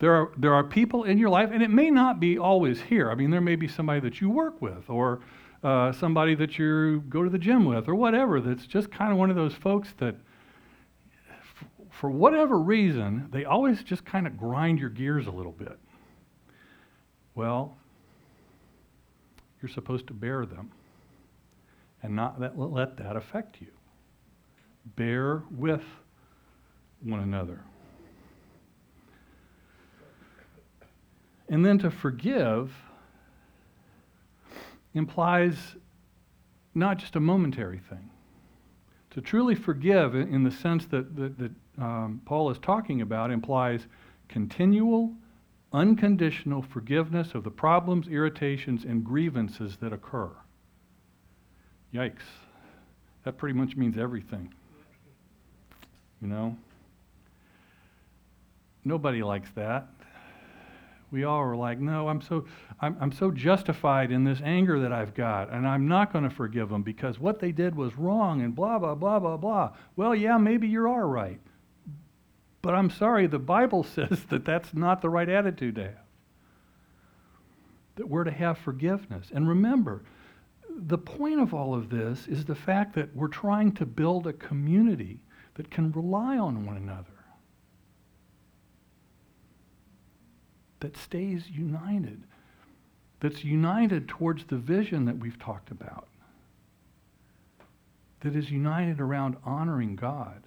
There 0.00 0.14
are, 0.14 0.32
there 0.36 0.54
are 0.54 0.64
people 0.64 1.04
in 1.04 1.18
your 1.18 1.28
life, 1.28 1.50
and 1.52 1.62
it 1.62 1.70
may 1.70 1.90
not 1.90 2.20
be 2.20 2.38
always 2.38 2.80
here. 2.80 3.10
I 3.10 3.14
mean, 3.14 3.30
there 3.30 3.40
may 3.40 3.54
be 3.54 3.68
somebody 3.68 4.00
that 4.00 4.20
you 4.20 4.30
work 4.30 4.60
with, 4.60 4.88
or 4.88 5.20
uh, 5.62 5.92
somebody 5.92 6.34
that 6.36 6.58
you 6.58 7.02
go 7.08 7.22
to 7.22 7.28
the 7.28 7.38
gym 7.38 7.66
with, 7.66 7.86
or 7.86 7.94
whatever, 7.94 8.40
that's 8.40 8.66
just 8.66 8.90
kind 8.90 9.12
of 9.12 9.18
one 9.18 9.28
of 9.28 9.36
those 9.36 9.54
folks 9.54 9.92
that 9.98 10.16
for 11.90 12.10
whatever 12.10 12.58
reason, 12.58 13.28
they 13.30 13.44
always 13.44 13.82
just 13.82 14.06
kind 14.06 14.26
of 14.26 14.38
grind 14.38 14.78
your 14.78 14.88
gears 14.88 15.26
a 15.26 15.30
little 15.30 15.52
bit. 15.52 15.78
Well, 17.34 17.76
you're 19.60 19.68
supposed 19.68 20.06
to 20.06 20.14
bear 20.14 20.46
them 20.46 20.70
and 22.02 22.16
not 22.16 22.40
let, 22.40 22.58
let 22.58 22.96
that 22.96 23.16
affect 23.16 23.60
you. 23.60 23.66
Bear 24.96 25.42
with 25.50 25.84
one 27.02 27.20
another. 27.20 27.60
And 31.50 31.66
then 31.66 31.78
to 31.80 31.90
forgive 31.90 32.72
implies 34.94 35.56
not 36.74 36.98
just 36.98 37.16
a 37.16 37.20
momentary 37.20 37.80
thing. 37.80 38.08
To 39.10 39.20
truly 39.20 39.56
forgive, 39.56 40.14
in 40.14 40.44
the 40.44 40.52
sense 40.52 40.86
that, 40.86 41.16
that, 41.16 41.36
that 41.38 41.50
um, 41.82 42.22
Paul 42.24 42.50
is 42.50 42.58
talking 42.58 43.00
about 43.00 43.32
implies 43.32 43.88
continual, 44.28 45.12
unconditional 45.72 46.62
forgiveness 46.62 47.34
of 47.34 47.42
the 47.42 47.50
problems, 47.50 48.06
irritations, 48.06 48.84
and 48.84 49.04
grievances 49.04 49.76
that 49.78 49.92
occur. 49.92 50.30
Yikes. 51.92 52.22
That 53.24 53.36
pretty 53.36 53.58
much 53.58 53.76
means 53.76 53.98
everything. 53.98 54.54
You 56.22 56.28
know? 56.28 56.56
Nobody 58.84 59.24
likes 59.24 59.50
that. 59.56 59.88
We 61.10 61.24
all 61.24 61.40
are 61.40 61.56
like, 61.56 61.80
no, 61.80 62.08
I'm 62.08 62.20
so, 62.20 62.46
I'm, 62.80 62.96
I'm 63.00 63.12
so 63.12 63.30
justified 63.30 64.12
in 64.12 64.24
this 64.24 64.40
anger 64.44 64.80
that 64.80 64.92
I've 64.92 65.14
got, 65.14 65.50
and 65.50 65.66
I'm 65.66 65.88
not 65.88 66.12
going 66.12 66.24
to 66.24 66.30
forgive 66.30 66.68
them 66.68 66.82
because 66.82 67.18
what 67.18 67.40
they 67.40 67.52
did 67.52 67.74
was 67.74 67.96
wrong 67.96 68.42
and 68.42 68.54
blah, 68.54 68.78
blah, 68.78 68.94
blah, 68.94 69.18
blah, 69.18 69.36
blah. 69.36 69.72
Well, 69.96 70.14
yeah, 70.14 70.38
maybe 70.38 70.68
you 70.68 70.88
are 70.88 71.06
right. 71.06 71.40
But 72.62 72.74
I'm 72.74 72.90
sorry, 72.90 73.26
the 73.26 73.38
Bible 73.38 73.82
says 73.94 74.24
that 74.28 74.44
that's 74.44 74.74
not 74.74 75.02
the 75.02 75.10
right 75.10 75.28
attitude 75.28 75.76
to 75.76 75.84
have. 75.84 75.94
That 77.96 78.08
we're 78.08 78.24
to 78.24 78.30
have 78.30 78.58
forgiveness. 78.58 79.30
And 79.32 79.48
remember, 79.48 80.02
the 80.76 80.98
point 80.98 81.40
of 81.40 81.52
all 81.52 81.74
of 81.74 81.90
this 81.90 82.26
is 82.28 82.44
the 82.44 82.54
fact 82.54 82.94
that 82.94 83.14
we're 83.14 83.28
trying 83.28 83.72
to 83.72 83.86
build 83.86 84.26
a 84.26 84.32
community 84.32 85.20
that 85.54 85.70
can 85.70 85.92
rely 85.92 86.38
on 86.38 86.64
one 86.64 86.76
another, 86.76 87.19
that 90.80 90.96
stays 90.96 91.48
united, 91.50 92.22
that's 93.20 93.44
united 93.44 94.08
towards 94.08 94.44
the 94.44 94.56
vision 94.56 95.04
that 95.04 95.18
we've 95.18 95.38
talked 95.38 95.70
about, 95.70 96.08
that 98.20 98.34
is 98.34 98.50
united 98.50 99.00
around 99.00 99.36
honoring 99.44 99.96
God 99.96 100.42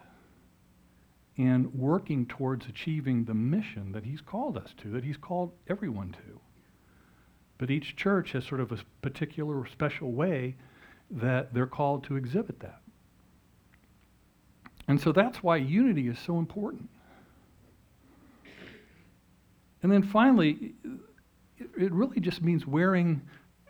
and 1.38 1.74
working 1.74 2.26
towards 2.26 2.68
achieving 2.68 3.26
the 3.26 3.34
mission 3.34 3.92
that 3.92 4.04
He's 4.04 4.22
called 4.22 4.58
us 4.58 4.74
to, 4.78 4.90
that 4.90 5.04
He's 5.04 5.18
called 5.18 5.52
everyone 5.68 6.12
to. 6.12 6.40
But 7.58 7.72
each 7.72 7.96
church 7.96 8.34
has 8.34 8.46
sort 8.46 8.62
of 8.62 8.72
a 8.72 8.78
particular 9.02 9.66
special 9.66 10.12
way 10.12 10.56
that 11.10 11.54
they're 11.54 11.66
called 11.66 12.04
to 12.06 12.16
exhibit 12.16 12.60
that. 12.60 12.82
And 14.88 15.00
so 15.00 15.12
that's 15.12 15.42
why 15.42 15.58
unity 15.58 16.08
is 16.08 16.20
so 16.20 16.38
important. 16.38 16.90
And 19.84 19.92
then 19.92 20.02
finally, 20.02 20.74
it 21.60 21.92
really 21.92 22.20
just 22.20 22.42
means 22.42 22.66
wearing 22.66 23.22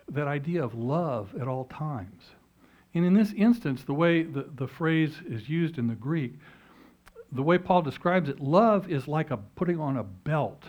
that 0.10 0.28
idea 0.28 0.64
of 0.64 0.76
love 0.76 1.34
at 1.40 1.48
all 1.48 1.66
times. 1.66 2.22
And 2.94 3.04
in 3.04 3.14
this 3.16 3.34
instance, 3.34 3.84
the 3.84 3.94
way 3.94 4.22
the, 4.24 4.48
the 4.56 4.68
phrase 4.68 5.16
is 5.28 5.50
used 5.50 5.80
in 5.80 5.88
the 5.88 5.96
Greek, 5.96 6.36
the 7.32 7.42
way 7.42 7.58
Paul 7.58 7.82
describes 7.82 8.30
it, 8.30 8.40
love 8.40 8.90
is 8.92 9.08
like 9.08 9.32
a 9.32 9.38
putting 9.38 9.80
on 9.80 9.98
a 9.98 10.04
belt 10.04 10.66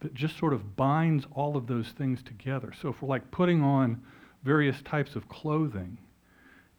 that 0.00 0.12
just 0.12 0.36
sort 0.36 0.52
of 0.52 0.76
binds 0.76 1.26
all 1.32 1.56
of 1.56 1.68
those 1.68 1.90
things 1.90 2.22
together. 2.22 2.72
So 2.80 2.88
if 2.88 3.00
we're 3.00 3.08
like 3.08 3.30
putting 3.30 3.62
on 3.62 4.02
various 4.42 4.82
types 4.82 5.14
of 5.14 5.28
clothing, 5.28 5.98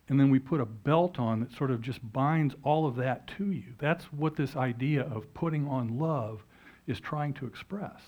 and 0.10 0.20
then 0.20 0.30
we 0.30 0.40
put 0.40 0.60
a 0.60 0.66
belt 0.66 1.20
on 1.20 1.40
that 1.40 1.54
sort 1.54 1.72
of 1.72 1.82
just 1.82 2.00
binds 2.14 2.54
all 2.64 2.86
of 2.86 2.98
that 2.98 3.28
to 3.38 3.52
you, 3.52 3.74
that's 3.78 4.06
what 4.06 4.36
this 4.36 4.58
idea 4.58 5.04
of 5.04 5.34
putting 5.34 5.68
on 5.68 5.98
love 5.98 6.44
is 6.88 7.00
trying 7.00 7.34
to 7.34 7.46
express. 7.46 8.02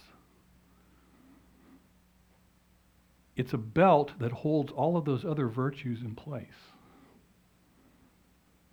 It's 3.35 3.53
a 3.53 3.57
belt 3.57 4.11
that 4.19 4.31
holds 4.31 4.71
all 4.71 4.97
of 4.97 5.05
those 5.05 5.23
other 5.23 5.47
virtues 5.47 6.01
in 6.01 6.15
place. 6.15 6.47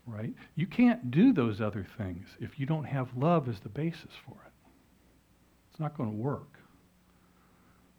Right? 0.07 0.35
You 0.55 0.67
can't 0.67 1.11
do 1.11 1.33
those 1.33 1.61
other 1.61 1.87
things 1.99 2.27
if 2.41 2.59
you 2.59 2.67
don't 2.67 2.85
have 2.85 3.09
love 3.17 3.49
as 3.49 3.59
the 3.61 3.69
basis 3.69 4.13
for 4.25 4.37
it. 4.47 4.53
It's 5.71 5.81
not 5.81 5.97
going 5.97 6.11
to 6.11 6.17
work. 6.17 6.59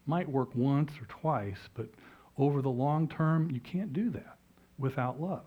Might 0.06 0.30
work 0.30 0.50
once 0.56 0.92
or 1.02 1.06
twice, 1.06 1.70
but 1.74 1.90
over 2.38 2.62
the 2.62 2.70
long 2.70 3.08
term, 3.10 3.52
you 3.52 3.60
can't 3.60 3.92
do 3.92 4.10
that 4.12 4.38
without 4.78 5.20
love. 5.20 5.46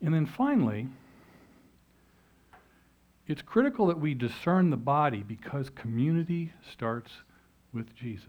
And 0.00 0.14
then 0.14 0.26
finally, 0.26 0.88
it's 3.28 3.42
critical 3.42 3.86
that 3.86 4.00
we 4.00 4.14
discern 4.14 4.70
the 4.70 4.76
body 4.76 5.22
because 5.22 5.68
community 5.70 6.52
starts 6.72 7.10
with 7.74 7.94
Jesus. 7.94 8.26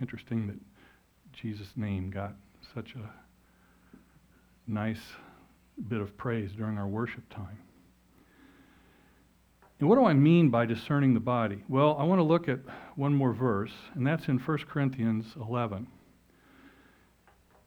Interesting 0.00 0.46
that 0.46 0.58
Jesus' 1.32 1.72
name 1.74 2.10
got 2.10 2.34
such 2.74 2.94
a 2.94 4.70
nice 4.70 5.00
bit 5.88 6.00
of 6.00 6.16
praise 6.18 6.52
during 6.52 6.76
our 6.76 6.86
worship 6.86 7.26
time. 7.30 7.58
And 9.80 9.88
what 9.88 9.96
do 9.96 10.04
I 10.04 10.12
mean 10.12 10.50
by 10.50 10.66
discerning 10.66 11.14
the 11.14 11.20
body? 11.20 11.64
Well, 11.68 11.96
I 11.98 12.04
want 12.04 12.18
to 12.18 12.24
look 12.24 12.48
at 12.48 12.58
one 12.96 13.14
more 13.14 13.32
verse, 13.32 13.72
and 13.94 14.06
that's 14.06 14.28
in 14.28 14.38
1 14.38 14.58
Corinthians 14.68 15.24
11. 15.40 15.86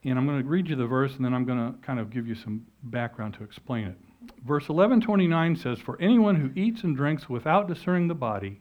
And 0.04 0.18
I'm 0.18 0.26
going 0.26 0.42
to 0.42 0.48
read 0.48 0.68
you 0.68 0.76
the 0.76 0.86
verse, 0.86 1.16
and 1.16 1.24
then 1.24 1.32
I'm 1.34 1.44
going 1.44 1.72
to 1.72 1.78
kind 1.80 1.98
of 1.98 2.10
give 2.10 2.28
you 2.28 2.34
some 2.34 2.66
background 2.82 3.34
to 3.34 3.44
explain 3.44 3.88
it. 3.88 3.96
Verse 4.44 4.68
1129 4.68 5.56
says, 5.56 5.78
For 5.78 6.00
anyone 6.00 6.36
who 6.36 6.60
eats 6.60 6.82
and 6.82 6.96
drinks 6.96 7.28
without 7.28 7.68
discerning 7.68 8.08
the 8.08 8.14
body 8.14 8.60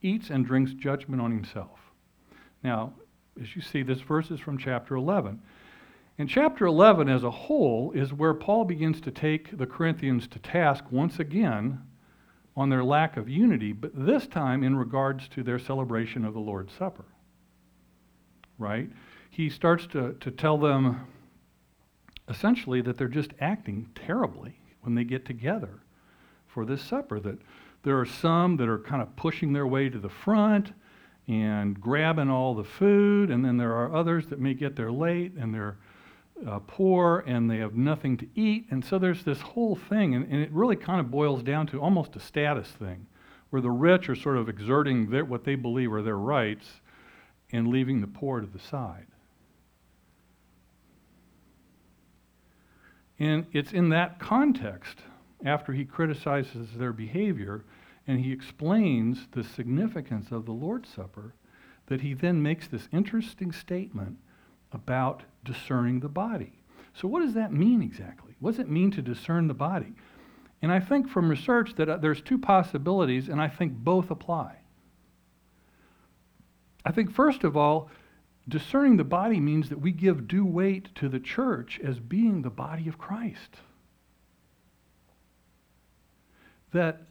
eats 0.00 0.30
and 0.30 0.46
drinks 0.46 0.72
judgment 0.72 1.20
on 1.20 1.32
himself. 1.32 1.78
Now, 2.62 2.92
as 3.40 3.54
you 3.56 3.62
see, 3.62 3.82
this 3.82 4.00
verse 4.00 4.30
is 4.30 4.40
from 4.40 4.58
chapter 4.58 4.94
11. 4.94 5.40
And 6.18 6.28
chapter 6.28 6.66
11 6.66 7.08
as 7.08 7.22
a 7.22 7.30
whole 7.30 7.92
is 7.92 8.12
where 8.12 8.34
Paul 8.34 8.64
begins 8.64 9.00
to 9.02 9.10
take 9.10 9.56
the 9.56 9.66
Corinthians 9.66 10.26
to 10.28 10.38
task 10.38 10.84
once 10.90 11.18
again 11.18 11.80
on 12.56 12.68
their 12.68 12.82
lack 12.82 13.16
of 13.16 13.28
unity, 13.28 13.72
but 13.72 13.92
this 13.94 14.26
time 14.26 14.64
in 14.64 14.74
regards 14.74 15.28
to 15.28 15.44
their 15.44 15.60
celebration 15.60 16.24
of 16.24 16.34
the 16.34 16.40
Lord's 16.40 16.72
Supper. 16.72 17.04
Right? 18.58 18.90
He 19.30 19.48
starts 19.48 19.86
to, 19.88 20.14
to 20.14 20.30
tell 20.32 20.58
them 20.58 21.06
essentially 22.28 22.80
that 22.80 22.98
they're 22.98 23.06
just 23.06 23.30
acting 23.40 23.88
terribly 23.94 24.57
when 24.82 24.94
they 24.94 25.04
get 25.04 25.24
together 25.24 25.80
for 26.46 26.64
this 26.64 26.82
supper. 26.82 27.20
That 27.20 27.38
there 27.82 27.98
are 27.98 28.06
some 28.06 28.56
that 28.56 28.68
are 28.68 28.78
kind 28.78 29.02
of 29.02 29.14
pushing 29.16 29.52
their 29.52 29.66
way 29.66 29.88
to 29.88 29.98
the 29.98 30.08
front 30.08 30.72
and 31.26 31.78
grabbing 31.80 32.30
all 32.30 32.54
the 32.54 32.64
food, 32.64 33.30
and 33.30 33.44
then 33.44 33.56
there 33.56 33.74
are 33.74 33.94
others 33.94 34.26
that 34.28 34.40
may 34.40 34.54
get 34.54 34.76
there 34.76 34.90
late 34.90 35.32
and 35.34 35.52
they're 35.54 35.76
uh, 36.46 36.58
poor 36.66 37.24
and 37.26 37.50
they 37.50 37.58
have 37.58 37.74
nothing 37.74 38.16
to 38.16 38.26
eat. 38.34 38.66
And 38.70 38.84
so 38.84 38.98
there's 38.98 39.24
this 39.24 39.40
whole 39.40 39.76
thing, 39.76 40.14
and, 40.14 40.24
and, 40.30 40.40
it 40.40 40.50
really 40.52 40.76
kind 40.76 41.00
of 41.00 41.10
boils 41.10 41.42
down 41.42 41.66
to 41.68 41.80
almost 41.80 42.16
a 42.16 42.20
status 42.20 42.68
thing, 42.68 43.06
where 43.50 43.62
the 43.62 43.70
rich 43.70 44.08
are 44.08 44.14
sort 44.14 44.36
of 44.36 44.48
exerting 44.48 45.10
their, 45.10 45.24
what 45.24 45.44
they 45.44 45.54
believe 45.54 45.92
are 45.92 46.02
their 46.02 46.16
rights 46.16 46.80
and 47.52 47.68
leaving 47.68 48.00
the 48.00 48.06
poor 48.06 48.40
to 48.40 48.46
the 48.46 48.58
side. 48.58 49.06
And 53.18 53.46
it's 53.52 53.72
in 53.72 53.88
that 53.88 54.18
context, 54.18 54.98
after 55.44 55.72
he 55.72 55.84
criticizes 55.84 56.68
their 56.76 56.92
behavior 56.92 57.64
and 58.06 58.20
he 58.20 58.32
explains 58.32 59.28
the 59.32 59.44
significance 59.44 60.30
of 60.30 60.46
the 60.46 60.52
Lord's 60.52 60.88
Supper, 60.88 61.34
that 61.86 62.00
he 62.00 62.14
then 62.14 62.42
makes 62.42 62.68
this 62.68 62.88
interesting 62.92 63.52
statement 63.52 64.18
about 64.72 65.22
discerning 65.44 66.00
the 66.00 66.08
body. 66.08 66.52
So, 66.94 67.08
what 67.08 67.20
does 67.20 67.34
that 67.34 67.52
mean 67.52 67.82
exactly? 67.82 68.34
What 68.40 68.52
does 68.52 68.60
it 68.60 68.68
mean 68.68 68.90
to 68.92 69.02
discern 69.02 69.48
the 69.48 69.54
body? 69.54 69.94
And 70.60 70.72
I 70.72 70.80
think 70.80 71.08
from 71.08 71.28
research 71.28 71.74
that 71.76 71.88
uh, 71.88 71.96
there's 71.96 72.20
two 72.20 72.38
possibilities, 72.38 73.28
and 73.28 73.40
I 73.40 73.48
think 73.48 73.72
both 73.72 74.10
apply. 74.10 74.56
I 76.84 76.92
think, 76.92 77.12
first 77.12 77.44
of 77.44 77.56
all, 77.56 77.90
discerning 78.48 78.96
the 78.96 79.04
body 79.04 79.40
means 79.40 79.68
that 79.68 79.80
we 79.80 79.92
give 79.92 80.26
due 80.26 80.44
weight 80.44 80.94
to 80.96 81.08
the 81.08 81.20
church 81.20 81.78
as 81.84 81.98
being 81.98 82.42
the 82.42 82.50
body 82.50 82.88
of 82.88 82.98
Christ. 82.98 83.56
That, 86.72 87.02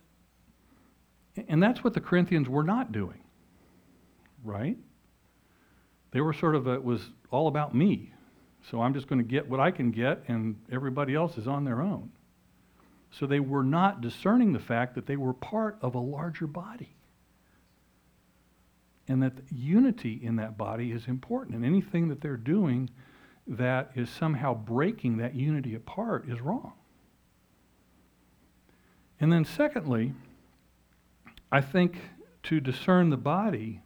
and 1.48 1.62
that's 1.62 1.84
what 1.84 1.94
the 1.94 2.02
Corinthians 2.02 2.50
were 2.50 2.64
not 2.64 2.92
doing, 2.92 3.24
right? 4.44 4.78
They 6.12 6.22
were 6.22 6.34
sort 6.34 6.56
of, 6.56 6.68
a, 6.68 6.74
it 6.74 6.84
was 6.84 7.02
all 7.32 7.48
about 7.48 7.76
me. 7.76 8.14
So 8.70 8.82
I'm 8.82 8.94
just 8.94 9.08
going 9.08 9.20
to 9.20 9.28
get 9.28 9.48
what 9.48 9.60
I 9.60 9.72
can 9.72 9.92
get, 9.92 10.24
and 10.28 10.60
everybody 10.72 11.16
else 11.16 11.38
is 11.38 11.48
on 11.48 11.64
their 11.64 11.82
own. 11.82 12.12
So 13.12 13.26
they 13.26 13.40
were 13.40 13.64
not 13.64 14.02
discerning 14.02 14.54
the 14.54 14.60
fact 14.60 14.96
that 14.96 15.06
they 15.06 15.16
were 15.16 15.34
part 15.34 15.78
of 15.82 15.96
a 15.96 16.00
larger 16.00 16.48
body. 16.48 16.97
And 19.08 19.24
that 19.24 19.34
unity 19.52 20.20
in 20.22 20.36
that 20.36 20.58
body 20.58 20.92
is 20.92 21.08
important. 21.08 21.56
And 21.56 21.66
anything 21.66 22.10
that 22.10 22.22
they're 22.22 22.36
doing 22.36 22.90
that 23.48 23.92
is 23.96 24.10
somehow 24.10 24.54
breaking 24.54 25.18
that 25.18 25.34
unity 25.34 25.76
apart 25.76 26.28
is 26.28 26.42
wrong. 26.42 26.74
And 29.20 29.32
then, 29.32 29.46
secondly, 29.46 30.14
I 31.52 31.62
think 31.62 31.98
to 32.44 32.60
discern 32.60 33.10
the 33.10 33.18
body 33.18 33.82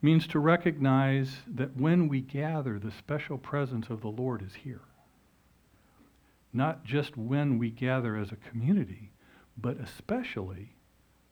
means 0.00 0.26
to 0.28 0.38
recognize 0.38 1.38
that 1.48 1.76
when 1.76 2.08
we 2.08 2.20
gather, 2.20 2.78
the 2.78 2.92
special 2.92 3.38
presence 3.38 3.90
of 3.90 4.00
the 4.00 4.08
Lord 4.08 4.42
is 4.42 4.54
here. 4.54 4.82
Not 6.52 6.84
just 6.84 7.16
when 7.16 7.58
we 7.58 7.70
gather 7.70 8.16
as 8.16 8.30
a 8.30 8.36
community, 8.36 9.10
but 9.58 9.78
especially 9.80 10.76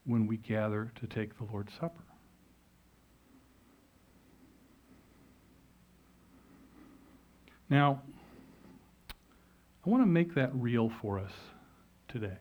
when 0.05 0.27
we 0.27 0.37
gather 0.37 0.93
to 0.97 1.07
take 1.07 1.39
the 1.39 1.45
Lord's 1.45 1.73
Supper. 1.73 2.05
Now, 7.75 8.01
I 9.85 9.91
want 9.91 10.01
to 10.05 10.07
make 10.07 10.33
that 10.37 10.51
real 10.55 10.93
for 11.03 11.19
us 11.19 11.33
today 12.07 12.39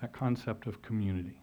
that 0.00 0.14
concept 0.14 0.66
of 0.66 0.80
community. 0.80 1.38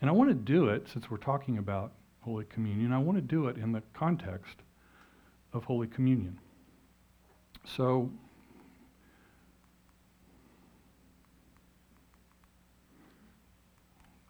And 0.00 0.08
I 0.08 0.14
want 0.14 0.30
to 0.30 0.34
do 0.34 0.68
it, 0.68 0.88
since 0.90 1.10
we're 1.10 1.18
talking 1.18 1.58
about 1.58 1.92
Holy 2.20 2.46
Communion, 2.46 2.90
I 2.90 2.96
want 2.96 3.18
to 3.18 3.22
do 3.22 3.48
it 3.48 3.58
in 3.58 3.70
the 3.70 3.82
context 3.92 4.56
of 5.52 5.64
Holy 5.64 5.86
Communion. 5.86 6.38
So, 7.66 8.10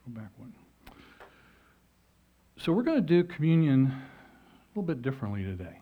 go 0.04 0.20
back 0.20 0.30
one. 0.38 0.52
So, 2.56 2.72
we're 2.72 2.82
going 2.82 3.00
to 3.00 3.06
do 3.06 3.22
communion 3.22 3.94
little 4.78 4.94
bit 4.94 5.02
differently 5.02 5.42
today. 5.42 5.76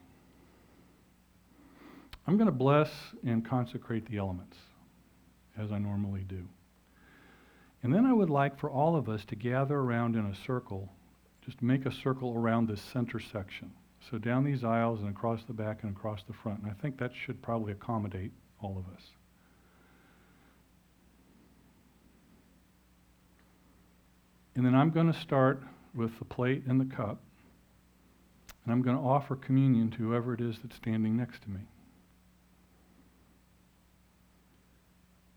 I'm 2.27 2.39
going 2.39 2.47
to 2.47 2.53
bless 2.53 2.91
and 3.27 3.45
consecrate 3.47 4.09
the 4.11 4.17
elements, 4.17 4.57
as 5.59 5.71
I 5.71 5.79
normally 5.79 6.25
do. 6.27 6.49
And 7.83 7.93
then 7.93 8.07
I 8.07 8.15
would 8.15 8.31
like 8.31 8.59
for 8.59 8.71
all 8.71 8.97
of 8.97 9.11
us 9.11 9.23
to 9.27 9.37
gather 9.37 9.77
around 9.77 10.17
in 10.17 10.25
a 10.25 10.35
circle, 10.47 10.91
just 11.45 11.61
make 11.61 11.85
a 11.85 11.93
circle 11.93 12.33
around 12.35 12.69
this 12.69 12.81
center 12.81 13.21
section. 13.21 13.71
So 14.11 14.17
down 14.17 14.45
these 14.45 14.65
aisles 14.65 15.01
and 15.01 15.11
across 15.11 15.45
the 15.45 15.53
back 15.53 15.83
and 15.83 15.95
across 15.95 16.23
the 16.27 16.33
front. 16.33 16.63
And 16.63 16.71
I 16.71 16.75
think 16.81 16.99
that 16.99 17.13
should 17.15 17.43
probably 17.43 17.73
accommodate 17.73 18.33
all 18.63 18.79
of 18.79 18.97
us. 18.97 19.03
And 24.55 24.65
then 24.65 24.75
I'm 24.75 24.89
going 24.89 25.13
to 25.13 25.21
start 25.21 25.63
with 25.95 26.19
the 26.19 26.25
plate 26.25 26.63
and 26.67 26.81
the 26.81 26.97
cup. 26.97 27.21
And 28.67 28.73
I'm 28.73 28.83
going 28.83 28.97
to 28.97 29.03
offer 29.03 29.37
communion 29.37 29.91
to 29.93 29.99
whoever 29.99 30.35
it 30.35 30.41
is 30.41 30.59
that's 30.59 30.75
standing 30.75 31.17
next 31.17 31.43
to 31.43 31.51
me. 31.51 31.61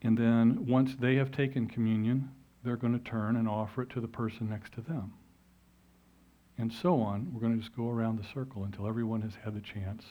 And 0.02 0.18
then 0.18 0.66
once 0.66 0.96
they 1.00 1.16
have 1.18 1.32
taken 1.32 1.68
communion, 1.68 2.32
they're 2.64 2.76
going 2.76 2.98
to 2.98 3.10
turn 3.10 3.36
and 3.36 3.48
offer 3.48 3.84
it 3.84 3.92
to 3.92 4.02
the 4.02 4.08
person 4.08 4.50
next 4.50 4.74
to 4.74 4.82
them. 4.82 5.14
And 6.58 6.74
so 6.74 7.00
on. 7.02 7.32
We're 7.32 7.42
going 7.42 7.54
to 7.54 7.60
just 7.60 7.76
go 7.76 7.90
around 7.90 8.18
the 8.18 8.28
circle 8.34 8.64
until 8.64 8.88
everyone 8.88 9.22
has 9.22 9.36
had 9.44 9.54
the 9.54 9.62
chance 9.62 10.04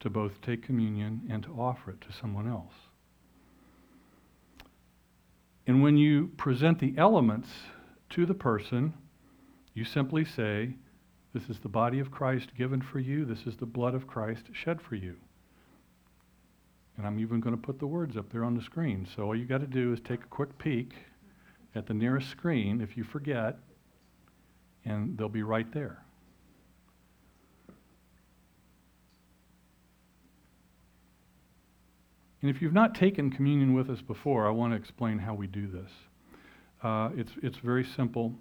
to 0.00 0.10
both 0.10 0.42
take 0.42 0.62
communion 0.62 1.22
and 1.30 1.42
to 1.44 1.50
offer 1.58 1.92
it 1.92 2.00
to 2.02 2.12
someone 2.12 2.46
else. 2.46 2.74
And 5.66 5.82
when 5.82 5.96
you 5.96 6.28
present 6.36 6.78
the 6.78 6.94
elements 6.98 7.48
to 8.10 8.26
the 8.26 8.34
person, 8.34 8.92
you 9.72 9.84
simply 9.84 10.24
say, 10.24 10.74
This 11.32 11.48
is 11.48 11.60
the 11.60 11.68
body 11.68 12.00
of 12.00 12.10
Christ 12.10 12.54
given 12.56 12.80
for 12.80 12.98
you, 12.98 13.24
this 13.24 13.46
is 13.46 13.56
the 13.56 13.66
blood 13.66 13.94
of 13.94 14.06
Christ 14.06 14.46
shed 14.52 14.80
for 14.80 14.96
you. 14.96 15.16
And 16.96 17.06
I'm 17.06 17.20
even 17.20 17.40
going 17.40 17.56
to 17.56 17.62
put 17.62 17.78
the 17.78 17.86
words 17.86 18.16
up 18.16 18.30
there 18.30 18.44
on 18.44 18.54
the 18.54 18.62
screen. 18.62 19.06
So 19.14 19.22
all 19.22 19.36
you 19.36 19.46
got 19.46 19.60
to 19.60 19.66
do 19.66 19.92
is 19.92 20.00
take 20.00 20.22
a 20.22 20.28
quick 20.28 20.58
peek 20.58 20.92
at 21.74 21.86
the 21.86 21.94
nearest 21.94 22.28
screen 22.28 22.80
if 22.80 22.96
you 22.96 23.04
forget, 23.04 23.58
and 24.84 25.16
they'll 25.16 25.28
be 25.28 25.42
right 25.42 25.72
there. 25.72 26.02
And 32.42 32.50
if 32.50 32.62
you've 32.62 32.72
not 32.72 32.94
taken 32.94 33.30
communion 33.30 33.74
with 33.74 33.90
us 33.90 34.00
before, 34.00 34.46
I 34.46 34.50
want 34.50 34.72
to 34.72 34.76
explain 34.76 35.18
how 35.18 35.34
we 35.34 35.46
do 35.46 35.66
this. 35.66 35.90
Uh, 36.82 37.10
it's, 37.14 37.32
it's 37.42 37.58
very 37.58 37.84
simple. 37.84 38.34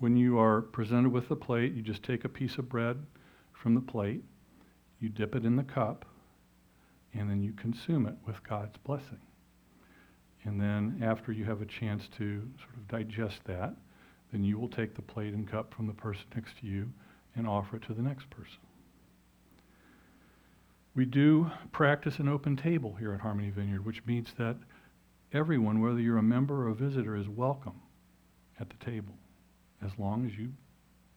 When 0.00 0.16
you 0.16 0.38
are 0.38 0.62
presented 0.62 1.10
with 1.10 1.28
the 1.28 1.34
plate, 1.34 1.74
you 1.74 1.82
just 1.82 2.04
take 2.04 2.24
a 2.24 2.28
piece 2.28 2.56
of 2.56 2.68
bread 2.68 3.04
from 3.52 3.74
the 3.74 3.80
plate, 3.80 4.22
you 5.00 5.08
dip 5.08 5.34
it 5.34 5.44
in 5.44 5.56
the 5.56 5.64
cup, 5.64 6.04
and 7.14 7.28
then 7.28 7.42
you 7.42 7.52
consume 7.52 8.06
it 8.06 8.14
with 8.24 8.44
God's 8.44 8.76
blessing. 8.78 9.18
And 10.44 10.60
then, 10.60 11.00
after 11.02 11.32
you 11.32 11.44
have 11.46 11.62
a 11.62 11.66
chance 11.66 12.06
to 12.16 12.48
sort 12.58 12.76
of 12.76 12.86
digest 12.86 13.40
that, 13.46 13.74
then 14.30 14.44
you 14.44 14.56
will 14.56 14.68
take 14.68 14.94
the 14.94 15.02
plate 15.02 15.34
and 15.34 15.50
cup 15.50 15.74
from 15.74 15.88
the 15.88 15.92
person 15.92 16.26
next 16.32 16.58
to 16.60 16.66
you 16.66 16.92
and 17.34 17.48
offer 17.48 17.76
it 17.76 17.82
to 17.82 17.92
the 17.92 18.02
next 18.02 18.30
person. 18.30 18.60
We 20.94 21.06
do 21.06 21.50
practice 21.72 22.20
an 22.20 22.28
open 22.28 22.56
table 22.56 22.94
here 22.94 23.12
at 23.14 23.20
Harmony 23.20 23.50
Vineyard, 23.50 23.84
which 23.84 24.06
means 24.06 24.32
that 24.38 24.56
everyone, 25.32 25.80
whether 25.80 26.00
you're 26.00 26.18
a 26.18 26.22
member 26.22 26.66
or 26.66 26.68
a 26.68 26.74
visitor, 26.74 27.16
is 27.16 27.28
welcome 27.28 27.80
at 28.60 28.70
the 28.70 28.84
table 28.84 29.14
as 29.84 29.90
long 29.98 30.26
as 30.26 30.36
you 30.36 30.52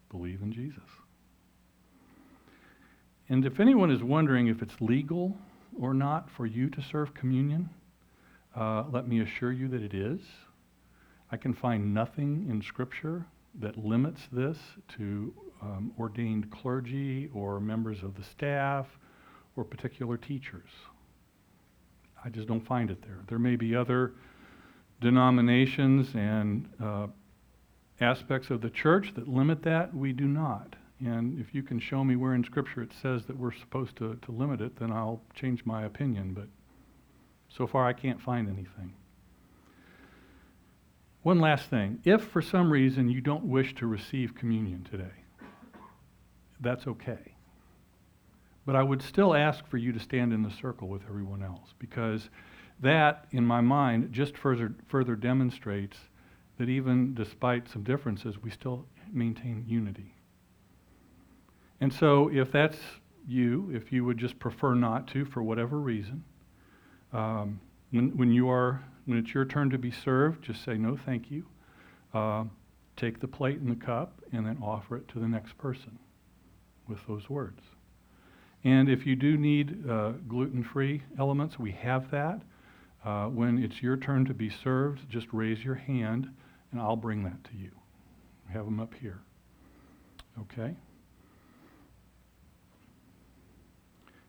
believe 0.10 0.42
in 0.42 0.52
Jesus. 0.52 0.84
And 3.30 3.46
if 3.46 3.60
anyone 3.60 3.92
is 3.92 4.04
wondering 4.04 4.48
if 4.48 4.62
it's 4.62 4.80
legal 4.82 5.38
or 5.80 5.94
not 5.94 6.30
for 6.30 6.46
you 6.46 6.70
to 6.70 6.82
serve 6.82 7.14
communion, 7.14 7.70
uh, 8.56 8.84
let 8.92 9.08
me 9.08 9.22
assure 9.22 9.52
you 9.52 9.68
that 9.70 9.82
it 9.82 9.94
is. 9.94 10.20
I 11.32 11.38
can 11.38 11.54
find 11.54 11.94
nothing 11.94 12.48
in 12.50 12.62
Scripture 12.62 13.26
that 13.60 13.78
limits 13.78 14.22
this 14.32 14.58
to 14.98 15.34
um, 15.62 15.94
ordained 15.98 16.52
clergy 16.52 17.30
or 17.34 17.60
members 17.60 18.04
of 18.04 18.16
the 18.16 18.24
staff 18.24 18.88
or 19.56 19.64
particular 19.64 20.18
teachers. 20.18 20.70
I 22.24 22.30
just 22.30 22.48
don't 22.48 22.66
find 22.66 22.92
it 22.92 23.02
there. 23.02 23.20
There 23.28 23.40
may 23.40 23.56
be 23.56 23.76
other 23.76 24.14
denominations 25.00 26.14
and 26.16 26.68
uh, 26.84 27.08
aspects 28.02 28.50
of 28.50 28.62
the 28.62 28.70
church 28.70 29.14
that 29.16 29.28
limit 29.28 29.62
that. 29.64 29.94
We 29.96 30.12
do 30.12 30.26
not. 30.26 30.76
And 31.00 31.40
if 31.40 31.54
you 31.56 31.64
can 31.64 31.80
show 31.80 32.04
me 32.04 32.16
where 32.16 32.34
in 32.34 32.44
Scripture 32.44 32.82
it 32.82 32.92
says 33.02 33.26
that 33.26 33.38
we're 33.38 33.54
supposed 33.54 33.96
to, 33.98 34.16
to 34.22 34.32
limit 34.32 34.62
it, 34.62 34.78
then 34.78 34.92
I'll 34.92 35.22
change 35.34 35.66
my 35.66 35.84
opinion. 35.84 36.34
But 36.34 36.48
so 37.50 37.66
far, 37.66 37.88
I 37.88 37.94
can't 37.94 38.22
find 38.22 38.48
anything. 38.48 38.94
One 41.24 41.40
last 41.40 41.70
thing. 41.70 42.00
If 42.04 42.24
for 42.24 42.42
some 42.42 42.72
reason 42.72 43.10
you 43.10 43.22
don't 43.22 43.46
wish 43.46 43.76
to 43.76 43.88
receive 43.88 44.36
communion 44.36 44.88
today, 44.90 45.24
that's 46.60 46.88
okay. 46.88 47.36
But 48.66 48.76
I 48.76 48.84
would 48.84 49.02
still 49.02 49.36
ask 49.36 49.66
for 49.68 49.78
you 49.78 49.92
to 49.92 50.00
stand 50.00 50.34
in 50.34 50.44
the 50.44 50.52
circle 50.52 50.88
with 50.88 51.02
everyone 51.08 51.44
else 51.44 51.74
because 51.80 52.30
that, 52.80 53.26
in 53.32 53.46
my 53.46 53.62
mind, 53.62 54.12
just 54.12 54.38
further, 54.38 54.74
further 54.88 55.16
demonstrates 55.16 55.98
that 56.62 56.70
even 56.70 57.16
despite 57.16 57.68
some 57.68 57.82
differences, 57.82 58.38
we 58.44 58.52
still 58.52 58.86
maintain 59.12 59.66
unity. 59.68 60.14
And 61.80 61.92
so, 61.92 62.30
if 62.32 62.52
that's 62.52 62.78
you, 63.28 63.72
if 63.74 63.92
you 63.92 64.06
would 64.06 64.20
just 64.20 64.38
prefer 64.38 64.76
not 64.76 65.08
to 65.08 65.26
for 65.26 65.42
whatever 65.42 65.80
reason, 65.80 66.24
um, 67.14 67.60
when, 67.90 68.16
when 68.16 68.32
you 68.32 68.48
are 68.48 68.84
when 69.06 69.18
it's 69.18 69.34
your 69.34 69.44
turn 69.44 69.72
to 69.72 69.80
be 69.80 69.90
served, 69.90 70.44
just 70.44 70.64
say 70.64 70.78
no, 70.78 70.96
thank 70.96 71.32
you. 71.32 71.48
Uh, 72.14 72.44
take 72.96 73.20
the 73.20 73.28
plate 73.28 73.58
and 73.58 73.72
the 73.72 73.84
cup, 73.84 74.22
and 74.32 74.46
then 74.46 74.60
offer 74.62 74.98
it 74.98 75.08
to 75.08 75.20
the 75.20 75.28
next 75.28 75.58
person 75.58 75.98
with 76.88 77.00
those 77.08 77.28
words. 77.28 77.64
And 78.64 78.88
if 78.88 79.08
you 79.08 79.16
do 79.16 79.36
need 79.36 79.90
uh, 79.90 80.12
gluten 80.28 80.64
free 80.64 81.02
elements, 81.18 81.58
we 81.58 81.72
have 81.72 82.12
that. 82.12 82.40
Uh, 83.04 83.26
when 83.30 83.58
it's 83.58 83.82
your 83.82 83.98
turn 83.98 84.26
to 84.26 84.36
be 84.36 84.52
served, 84.52 85.10
just 85.10 85.26
raise 85.32 85.64
your 85.64 85.74
hand 85.74 86.30
and 86.72 86.82
I'll 86.82 86.96
bring 86.96 87.24
that 87.24 87.44
to 87.46 87.58
you. 87.58 87.72
We 88.48 88.54
have 88.54 88.66
them 88.66 88.80
up 88.80 88.94
here. 88.94 89.20
Okay? 90.40 90.76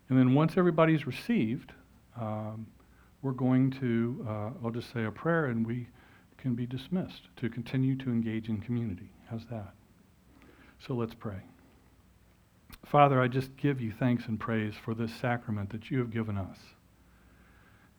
And 0.09 0.19
then 0.19 0.35
once 0.35 0.57
everybody's 0.57 1.07
received, 1.07 1.73
um, 2.21 2.67
we're 3.23 3.33
going 3.33 3.71
to, 3.81 4.27
uh, 4.29 4.51
I'll 4.63 4.71
just 4.71 4.93
say 4.93 5.05
a 5.05 5.11
prayer 5.11 5.47
and 5.47 5.67
we 5.67 5.89
can 6.37 6.55
be 6.55 6.67
dismissed 6.67 7.29
to 7.37 7.49
continue 7.49 7.97
to 7.97 8.11
engage 8.11 8.49
in 8.49 8.61
community. 8.61 9.11
How's 9.31 9.47
that? 9.47 9.75
So 10.87 10.95
let's 10.95 11.15
pray. 11.15 11.43
Father, 12.85 13.23
I 13.23 13.29
just 13.29 13.57
give 13.57 13.81
you 13.81 13.93
thanks 13.93 14.27
and 14.27 14.39
praise 14.39 14.75
for 14.75 14.95
this 14.95 15.15
sacrament 15.15 15.71
that 15.71 15.91
you 15.91 15.99
have 16.01 16.11
given 16.11 16.37
us, 16.37 16.59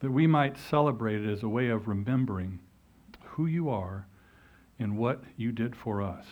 that 0.00 0.10
we 0.10 0.26
might 0.26 0.58
celebrate 0.58 1.24
it 1.24 1.32
as 1.32 1.42
a 1.42 1.48
way 1.48 1.68
of 1.68 1.88
remembering 1.88 2.60
who 3.22 3.46
you 3.46 3.70
are 3.70 4.06
and 4.78 4.96
what 4.96 5.22
you 5.36 5.52
did 5.52 5.76
for 5.76 6.02
us. 6.02 6.24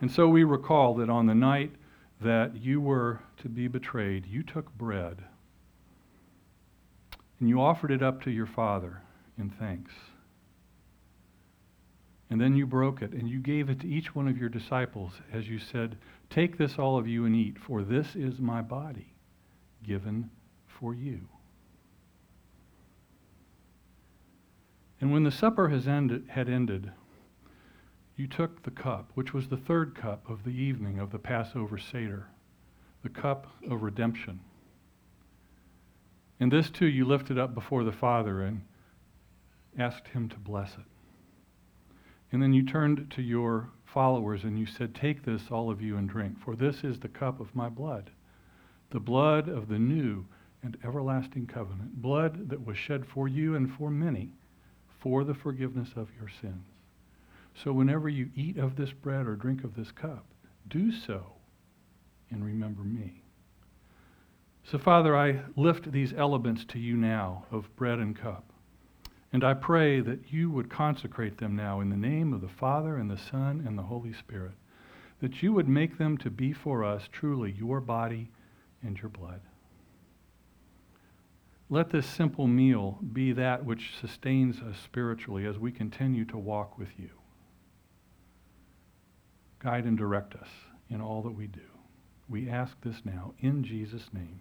And 0.00 0.10
so 0.10 0.28
we 0.28 0.44
recall 0.44 0.94
that 0.96 1.08
on 1.08 1.26
the 1.26 1.34
night 1.34 1.72
that 2.20 2.56
you 2.56 2.80
were 2.80 3.20
to 3.38 3.48
be 3.48 3.68
betrayed, 3.68 4.26
you 4.26 4.42
took 4.42 4.72
bread 4.76 5.22
and 7.38 7.48
you 7.48 7.60
offered 7.60 7.90
it 7.90 8.02
up 8.02 8.22
to 8.22 8.30
your 8.30 8.46
Father 8.46 9.02
in 9.38 9.50
thanks. 9.50 9.92
And 12.30 12.40
then 12.40 12.56
you 12.56 12.66
broke 12.66 13.02
it 13.02 13.12
and 13.12 13.28
you 13.28 13.38
gave 13.38 13.70
it 13.70 13.80
to 13.80 13.88
each 13.88 14.14
one 14.14 14.26
of 14.26 14.38
your 14.38 14.48
disciples 14.48 15.12
as 15.32 15.48
you 15.48 15.58
said, 15.58 15.96
Take 16.28 16.58
this, 16.58 16.78
all 16.78 16.98
of 16.98 17.06
you, 17.06 17.24
and 17.24 17.36
eat, 17.36 17.56
for 17.58 17.82
this 17.82 18.16
is 18.16 18.40
my 18.40 18.60
body 18.60 19.14
given 19.84 20.28
for 20.66 20.92
you. 20.92 21.20
And 25.00 25.12
when 25.12 25.24
the 25.24 25.30
supper 25.30 25.68
has 25.68 25.86
ended, 25.86 26.26
had 26.28 26.48
ended, 26.48 26.90
you 28.16 28.26
took 28.26 28.62
the 28.62 28.70
cup, 28.70 29.10
which 29.14 29.34
was 29.34 29.48
the 29.48 29.56
third 29.56 29.94
cup 29.94 30.28
of 30.28 30.44
the 30.44 30.50
evening 30.50 30.98
of 30.98 31.10
the 31.10 31.18
Passover 31.18 31.76
Seder, 31.76 32.28
the 33.02 33.10
cup 33.10 33.46
of 33.68 33.82
redemption. 33.82 34.40
And 36.40 36.50
this 36.50 36.70
too 36.70 36.86
you 36.86 37.04
lifted 37.04 37.38
up 37.38 37.54
before 37.54 37.84
the 37.84 37.92
Father 37.92 38.42
and 38.42 38.62
asked 39.78 40.08
him 40.08 40.30
to 40.30 40.38
bless 40.38 40.72
it. 40.74 40.84
And 42.32 42.42
then 42.42 42.54
you 42.54 42.64
turned 42.64 43.10
to 43.10 43.22
your 43.22 43.68
followers 43.84 44.44
and 44.44 44.58
you 44.58 44.66
said, 44.66 44.94
Take 44.94 45.24
this, 45.24 45.50
all 45.50 45.70
of 45.70 45.82
you, 45.82 45.98
and 45.98 46.08
drink, 46.08 46.38
for 46.40 46.56
this 46.56 46.84
is 46.84 46.98
the 46.98 47.08
cup 47.08 47.38
of 47.38 47.54
my 47.54 47.68
blood, 47.68 48.10
the 48.90 49.00
blood 49.00 49.48
of 49.48 49.68
the 49.68 49.78
new 49.78 50.24
and 50.62 50.78
everlasting 50.82 51.46
covenant, 51.46 52.00
blood 52.00 52.48
that 52.48 52.64
was 52.64 52.78
shed 52.78 53.06
for 53.06 53.28
you 53.28 53.54
and 53.54 53.70
for 53.70 53.90
many 53.90 54.32
for 55.06 55.22
the 55.22 55.34
forgiveness 55.34 55.90
of 55.94 56.08
your 56.18 56.28
sins. 56.40 56.66
So 57.62 57.72
whenever 57.72 58.08
you 58.08 58.28
eat 58.34 58.58
of 58.58 58.74
this 58.74 58.90
bread 58.90 59.28
or 59.28 59.36
drink 59.36 59.62
of 59.62 59.76
this 59.76 59.92
cup, 59.92 60.26
do 60.66 60.90
so 60.90 61.26
and 62.28 62.44
remember 62.44 62.82
me. 62.82 63.22
So, 64.64 64.78
Father, 64.78 65.16
I 65.16 65.42
lift 65.54 65.92
these 65.92 66.12
elements 66.12 66.64
to 66.70 66.80
you 66.80 66.96
now 66.96 67.44
of 67.52 67.74
bread 67.76 68.00
and 68.00 68.18
cup. 68.18 68.52
And 69.32 69.44
I 69.44 69.54
pray 69.54 70.00
that 70.00 70.32
you 70.32 70.50
would 70.50 70.68
consecrate 70.68 71.38
them 71.38 71.54
now 71.54 71.80
in 71.80 71.88
the 71.88 71.96
name 71.96 72.32
of 72.32 72.40
the 72.40 72.48
Father 72.48 72.96
and 72.96 73.08
the 73.08 73.16
Son 73.30 73.62
and 73.64 73.78
the 73.78 73.84
Holy 73.84 74.12
Spirit, 74.12 74.54
that 75.20 75.40
you 75.40 75.52
would 75.52 75.68
make 75.68 75.98
them 75.98 76.18
to 76.18 76.30
be 76.30 76.52
for 76.52 76.82
us 76.82 77.08
truly 77.12 77.52
your 77.52 77.80
body 77.80 78.28
and 78.82 78.98
your 78.98 79.10
blood. 79.10 79.40
Let 81.68 81.90
this 81.90 82.06
simple 82.06 82.46
meal 82.46 82.98
be 83.12 83.32
that 83.32 83.64
which 83.64 83.94
sustains 84.00 84.60
us 84.60 84.76
spiritually 84.84 85.46
as 85.46 85.58
we 85.58 85.72
continue 85.72 86.24
to 86.26 86.38
walk 86.38 86.78
with 86.78 86.98
you. 86.98 87.10
Guide 89.58 89.84
and 89.84 89.98
direct 89.98 90.34
us 90.34 90.48
in 90.90 91.00
all 91.00 91.22
that 91.22 91.32
we 91.32 91.48
do. 91.48 91.60
We 92.28 92.48
ask 92.48 92.76
this 92.82 93.02
now 93.04 93.34
in 93.40 93.64
Jesus' 93.64 94.08
name. 94.12 94.40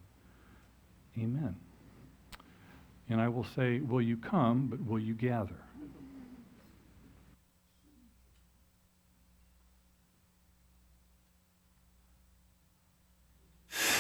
Amen. 1.18 1.56
And 3.10 3.22
I 3.22 3.28
will 3.28 3.46
say, 3.56 3.80
Will 3.80 4.02
you 4.02 4.18
come, 4.18 4.68
but 4.68 4.84
will 4.86 5.00
you 5.00 5.14
gather? 5.14 5.56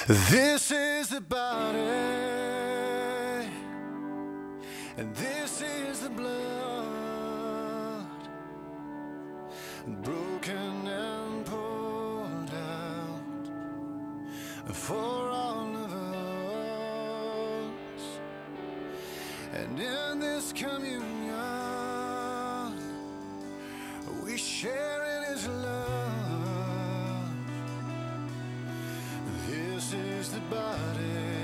This 0.07 0.69
is 0.69 1.09
the 1.09 1.21
body, 1.21 1.79
and 4.97 5.13
this 5.13 5.61
is 5.61 5.99
the 5.99 6.09
blood 6.09 6.65
broken 10.03 10.87
and 10.87 11.45
poured 11.45 12.49
out 12.53 13.47
for 14.73 15.29
all 15.29 15.75
of 15.75 15.91
us. 15.93 17.65
And 19.53 19.77
in 19.77 20.19
this 20.21 20.53
communion, 20.53 21.35
we 24.23 24.37
share 24.37 25.03
in 25.17 25.23
his 25.33 25.45
love. 25.49 27.35
This 29.45 29.93
is 29.93 30.31
the 30.31 30.39
body 30.39 31.34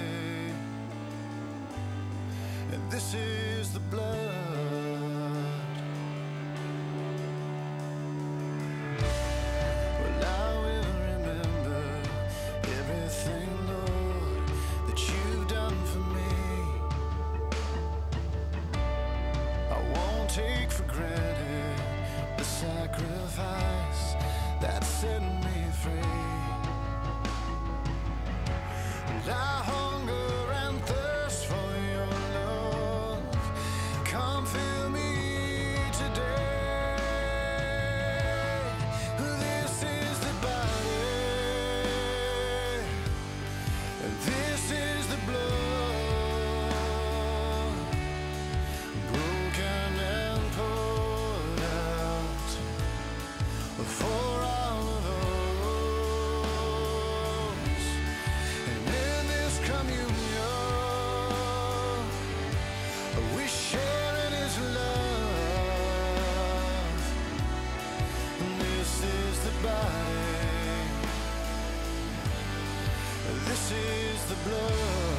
and 2.71 2.91
this 2.91 3.13
is 3.13 3.73
the 3.73 3.79
blood. 3.79 4.50
blood 74.43 75.10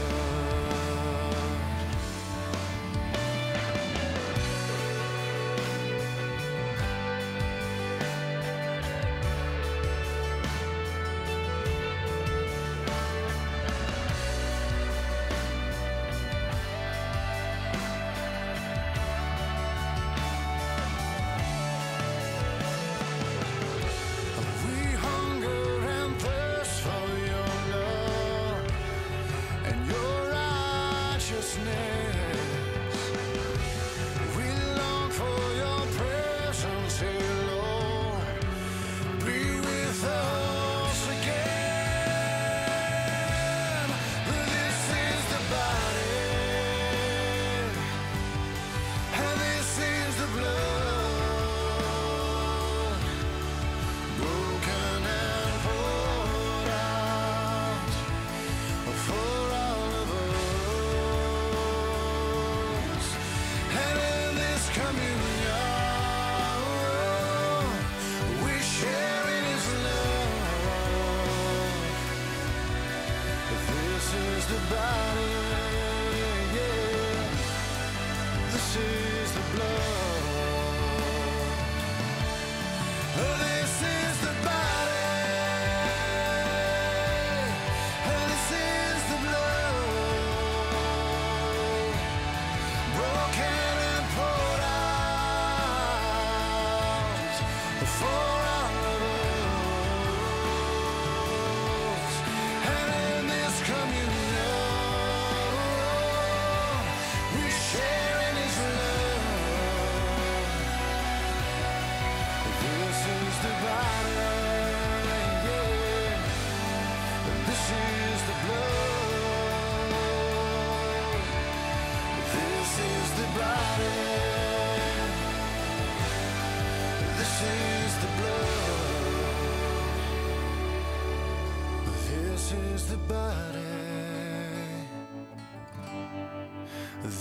the 132.92 132.98
body. 133.08 133.58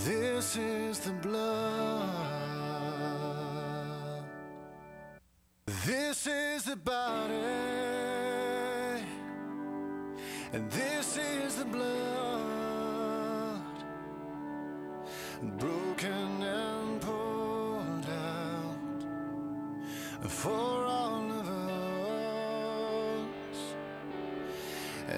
This 0.04 0.56
is 0.56 0.98
the 0.98 1.12
blood. 1.12 2.12
This 5.86 6.26
is 6.26 6.64
the 6.64 6.76
body. 6.76 7.32
And 10.52 10.70
this 10.70 11.16
is 11.16 11.56
the 11.56 11.64
blood. 11.64 12.12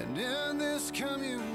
And 0.07 0.17
in 0.19 0.57
this 0.59 0.91
community 0.91 1.54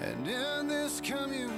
And 0.00 0.28
in 0.28 0.68
this 0.68 1.00
communion, 1.00 1.56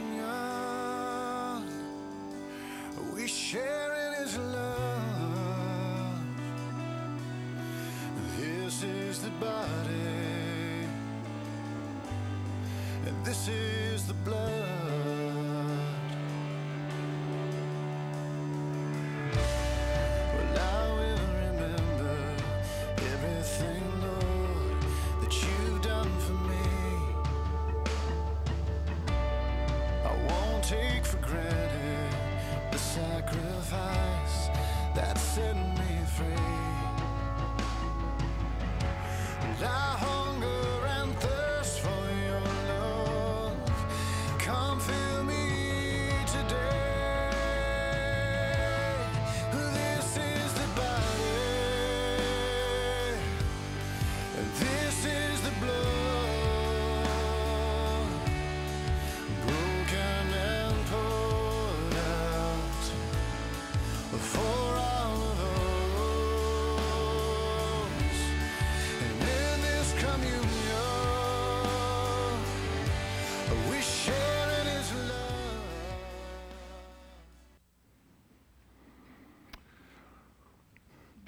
we 3.14 3.26
share 3.26 3.94
in 4.06 4.14
His 4.22 4.38
love. 4.38 6.24
This 8.38 8.82
is 8.82 9.20
the 9.22 9.30
body, 9.30 10.88
and 13.06 13.24
this 13.26 13.48
is 13.48 14.06
the 14.06 14.14
blood. 14.14 14.48
Well, 20.34 20.54
take 30.70 31.04
for 31.04 31.16
granted 31.16 32.14
the 32.70 32.78
sacrifice 32.78 34.50
that 34.94 35.18
set 35.18 35.56
me 35.56 36.04
free. 36.14 36.69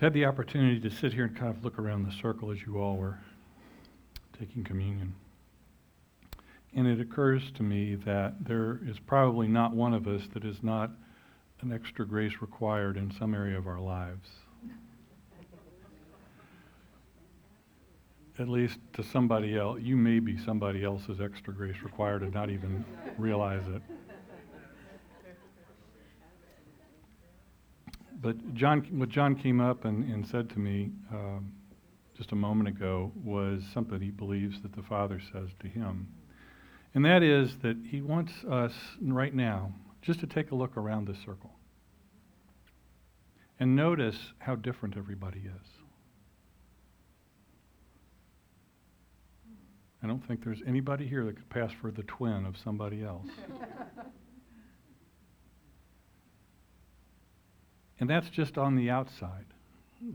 had 0.02 0.12
the 0.12 0.24
opportunity 0.24 0.80
to 0.80 0.90
sit 0.90 1.12
here 1.12 1.26
and 1.26 1.36
kind 1.36 1.54
of 1.54 1.64
look 1.64 1.78
around 1.78 2.02
the 2.02 2.10
circle 2.20 2.50
as 2.50 2.60
you 2.66 2.76
all 2.76 2.96
were 2.96 3.16
taking 4.36 4.64
communion. 4.64 5.14
And 6.74 6.88
it 6.88 7.00
occurs 7.00 7.52
to 7.52 7.62
me 7.62 7.94
that 8.04 8.44
there 8.44 8.80
is 8.84 8.98
probably 8.98 9.46
not 9.46 9.76
one 9.76 9.94
of 9.94 10.08
us 10.08 10.22
that 10.34 10.44
is 10.44 10.60
not 10.60 10.90
an 11.60 11.72
extra 11.72 12.04
grace 12.04 12.32
required 12.40 12.96
in 12.96 13.12
some 13.16 13.32
area 13.32 13.56
of 13.56 13.68
our 13.68 13.78
lives. 13.78 14.28
At 18.40 18.48
least 18.48 18.80
to 18.94 19.04
somebody 19.04 19.56
else, 19.56 19.78
you 19.80 19.96
may 19.96 20.18
be 20.18 20.36
somebody 20.36 20.82
else's 20.82 21.20
extra 21.20 21.54
grace 21.54 21.76
required 21.84 22.22
and 22.22 22.34
not 22.34 22.50
even 22.50 22.84
realize 23.18 23.62
it. 23.68 23.82
But 28.22 28.54
John, 28.54 28.86
what 28.92 29.08
John 29.08 29.34
came 29.34 29.60
up 29.60 29.84
and, 29.84 30.04
and 30.10 30.24
said 30.26 30.48
to 30.50 30.58
me 30.60 30.92
um, 31.10 31.52
just 32.16 32.30
a 32.30 32.36
moment 32.36 32.68
ago 32.68 33.10
was 33.16 33.62
something 33.74 34.00
he 34.00 34.10
believes 34.10 34.62
that 34.62 34.74
the 34.76 34.82
Father 34.82 35.20
says 35.32 35.48
to 35.60 35.66
him. 35.66 36.06
And 36.94 37.04
that 37.04 37.24
is 37.24 37.56
that 37.62 37.76
he 37.90 38.00
wants 38.00 38.32
us 38.48 38.72
right 39.00 39.34
now 39.34 39.72
just 40.02 40.20
to 40.20 40.26
take 40.26 40.52
a 40.52 40.54
look 40.54 40.76
around 40.76 41.08
this 41.08 41.18
circle 41.24 41.50
and 43.58 43.74
notice 43.74 44.16
how 44.38 44.54
different 44.54 44.96
everybody 44.96 45.40
is. 45.40 45.68
I 50.02 50.06
don't 50.06 50.26
think 50.26 50.44
there's 50.44 50.62
anybody 50.66 51.08
here 51.08 51.24
that 51.24 51.36
could 51.36 51.50
pass 51.50 51.70
for 51.80 51.90
the 51.90 52.02
twin 52.02 52.44
of 52.44 52.56
somebody 52.62 53.02
else. 53.02 53.28
and 58.00 58.08
that's 58.08 58.28
just 58.28 58.58
on 58.58 58.76
the 58.76 58.90
outside. 58.90 59.46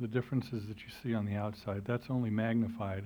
The 0.02 0.08
differences 0.08 0.68
that 0.68 0.80
you 0.80 0.90
see 1.02 1.14
on 1.14 1.26
the 1.26 1.36
outside, 1.36 1.84
that's 1.86 2.10
only 2.10 2.30
magnified 2.30 3.06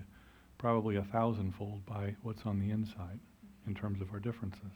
probably 0.57 0.95
a 0.95 1.03
thousandfold 1.03 1.86
by 1.86 2.15
what's 2.24 2.45
on 2.45 2.59
the 2.59 2.72
inside 2.72 3.19
in 3.67 3.76
terms 3.76 4.01
of 4.01 4.11
our 4.11 4.19
differences. 4.19 4.72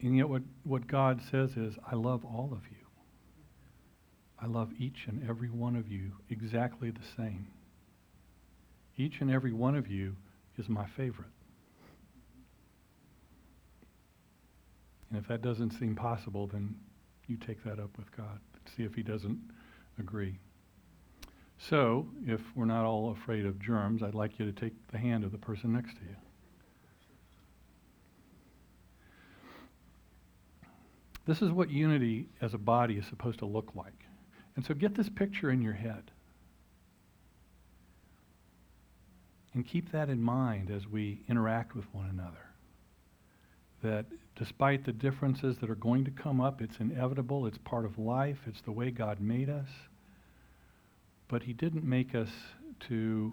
And 0.00 0.16
yet, 0.16 0.28
what, 0.28 0.42
what 0.64 0.86
God 0.86 1.20
says 1.30 1.56
is, 1.56 1.74
I 1.90 1.94
love 1.94 2.24
all 2.24 2.50
of 2.52 2.60
you. 2.70 2.86
I 4.38 4.46
love 4.46 4.70
each 4.78 5.06
and 5.08 5.26
every 5.28 5.48
one 5.48 5.76
of 5.76 5.88
you 5.88 6.12
exactly 6.28 6.90
the 6.90 7.06
same. 7.16 7.48
Each 8.96 9.20
and 9.20 9.30
every 9.30 9.52
one 9.52 9.74
of 9.74 9.88
you 9.88 10.16
is 10.58 10.68
my 10.68 10.86
favorite. 10.96 11.30
And 15.10 15.18
if 15.18 15.28
that 15.28 15.42
doesn't 15.42 15.70
seem 15.78 15.94
possible, 15.94 16.46
then 16.46 16.74
you 17.26 17.36
take 17.36 17.62
that 17.64 17.78
up 17.78 17.96
with 17.96 18.14
God. 18.16 18.40
See 18.76 18.84
if 18.84 18.94
He 18.94 19.02
doesn't 19.02 19.38
agree. 19.98 20.38
So, 21.58 22.06
if 22.26 22.40
we're 22.54 22.66
not 22.66 22.84
all 22.84 23.12
afraid 23.12 23.46
of 23.46 23.58
germs, 23.58 24.02
I'd 24.02 24.14
like 24.14 24.38
you 24.38 24.44
to 24.44 24.52
take 24.52 24.74
the 24.92 24.98
hand 24.98 25.24
of 25.24 25.32
the 25.32 25.38
person 25.38 25.72
next 25.72 25.94
to 25.94 26.02
you. 26.02 26.16
This 31.26 31.42
is 31.42 31.50
what 31.50 31.70
unity 31.70 32.28
as 32.40 32.54
a 32.54 32.58
body 32.58 32.94
is 32.94 33.06
supposed 33.06 33.40
to 33.40 33.46
look 33.46 33.72
like. 33.74 34.06
And 34.54 34.64
so 34.64 34.74
get 34.74 34.94
this 34.94 35.08
picture 35.08 35.50
in 35.50 35.60
your 35.60 35.72
head. 35.74 36.10
And 39.52 39.66
keep 39.66 39.90
that 39.92 40.08
in 40.08 40.22
mind 40.22 40.70
as 40.70 40.86
we 40.86 41.22
interact 41.28 41.74
with 41.74 41.86
one 41.92 42.06
another. 42.06 42.46
That 43.82 44.06
despite 44.36 44.84
the 44.84 44.92
differences 44.92 45.56
that 45.58 45.70
are 45.70 45.74
going 45.74 46.04
to 46.04 46.10
come 46.10 46.40
up, 46.40 46.60
it's 46.60 46.78
inevitable, 46.78 47.46
it's 47.46 47.58
part 47.58 47.84
of 47.84 47.98
life, 47.98 48.38
it's 48.46 48.60
the 48.62 48.72
way 48.72 48.90
God 48.90 49.20
made 49.20 49.48
us. 49.48 49.68
But 51.28 51.42
He 51.42 51.54
didn't 51.54 51.84
make 51.84 52.14
us 52.14 52.28
to, 52.88 53.32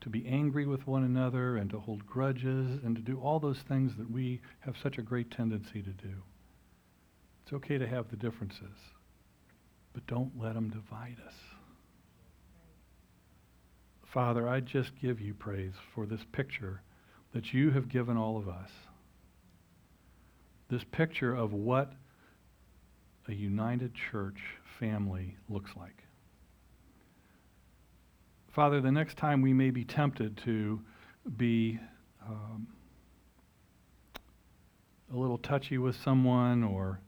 to 0.00 0.08
be 0.08 0.26
angry 0.26 0.66
with 0.66 0.86
one 0.86 1.02
another 1.02 1.56
and 1.56 1.68
to 1.70 1.80
hold 1.80 2.06
grudges 2.06 2.78
and 2.84 2.94
to 2.94 3.02
do 3.02 3.18
all 3.18 3.40
those 3.40 3.58
things 3.68 3.92
that 3.98 4.10
we 4.10 4.40
have 4.60 4.76
such 4.82 4.98
a 4.98 5.02
great 5.02 5.30
tendency 5.30 5.82
to 5.82 5.90
do. 5.90 6.14
It's 7.42 7.52
okay 7.52 7.76
to 7.76 7.86
have 7.86 8.08
the 8.08 8.16
differences, 8.16 8.78
but 9.92 10.06
don't 10.06 10.32
let 10.40 10.54
them 10.54 10.70
divide 10.70 11.16
us. 11.26 11.34
Father, 14.14 14.48
I 14.48 14.60
just 14.60 14.92
give 15.02 15.20
you 15.20 15.34
praise 15.34 15.74
for 15.92 16.06
this 16.06 16.24
picture 16.30 16.82
that 17.32 17.52
you 17.52 17.72
have 17.72 17.88
given 17.88 18.16
all 18.16 18.38
of 18.38 18.48
us. 18.48 18.70
This 20.74 20.82
picture 20.90 21.32
of 21.32 21.52
what 21.52 21.92
a 23.28 23.32
united 23.32 23.92
church 23.94 24.40
family 24.80 25.36
looks 25.48 25.70
like. 25.76 26.02
Father, 28.50 28.80
the 28.80 28.90
next 28.90 29.16
time 29.16 29.40
we 29.40 29.52
may 29.52 29.70
be 29.70 29.84
tempted 29.84 30.36
to 30.38 30.80
be 31.36 31.78
um, 32.26 32.66
a 35.12 35.16
little 35.16 35.38
touchy 35.38 35.78
with 35.78 35.94
someone 35.94 36.64
or 36.64 37.00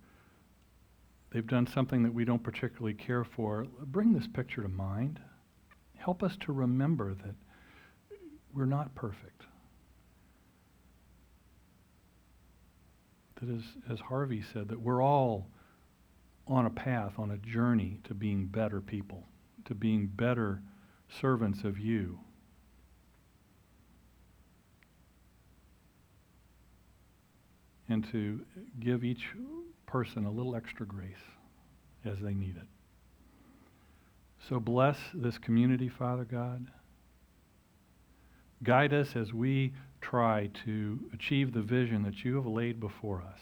they've 1.33 1.49
done 1.49 1.67
something 1.67 2.05
that 2.05 2.15
we 2.15 2.25
don't 2.25 2.45
particularly 2.45 2.95
care 2.95 3.25
for, 3.25 3.67
bring 3.87 4.13
this 4.13 4.29
picture 4.29 4.63
to 4.63 4.69
mind. 4.69 5.19
Help 5.97 6.23
us 6.23 6.37
to 6.43 6.53
remember 6.53 7.15
that 7.15 7.35
we're 8.55 8.65
not 8.65 8.95
perfect. 8.95 9.43
That, 13.41 13.51
as, 13.55 13.63
as 13.91 14.01
Harvey 14.01 14.43
said, 14.53 14.69
that 14.69 14.81
we're 14.81 15.03
all 15.03 15.49
on 16.47 16.67
a 16.67 16.71
path, 16.71 17.15
on 17.19 17.31
a 17.33 17.37
journey 17.39 17.99
to 18.05 18.15
being 18.15 18.47
better 18.47 18.81
people, 18.81 19.25
to 19.67 19.75
being 19.75 20.07
better 20.07 20.63
servants 21.21 21.65
of 21.65 21.79
you. 21.79 22.19
And 27.89 28.09
to 28.11 28.41
give 28.81 29.05
each 29.05 29.29
person 29.87 30.25
a 30.25 30.31
little 30.31 30.57
extra 30.57 30.85
grace 30.87 31.15
as 32.05 32.19
they 32.21 32.35
need 32.35 32.57
it. 32.57 32.67
So 34.49 34.61
bless 34.61 34.97
this 35.15 35.39
community, 35.39 35.89
Father 35.89 36.25
God. 36.25 36.67
Guide 38.63 38.93
us 38.93 39.15
as 39.15 39.33
we 39.33 39.73
try 40.01 40.51
to 40.65 40.99
achieve 41.13 41.53
the 41.53 41.63
vision 41.63 42.03
that 42.03 42.25
you 42.25 42.37
have 42.37 42.47
laid 42.47 42.81
before 42.81 43.23
us. 43.23 43.41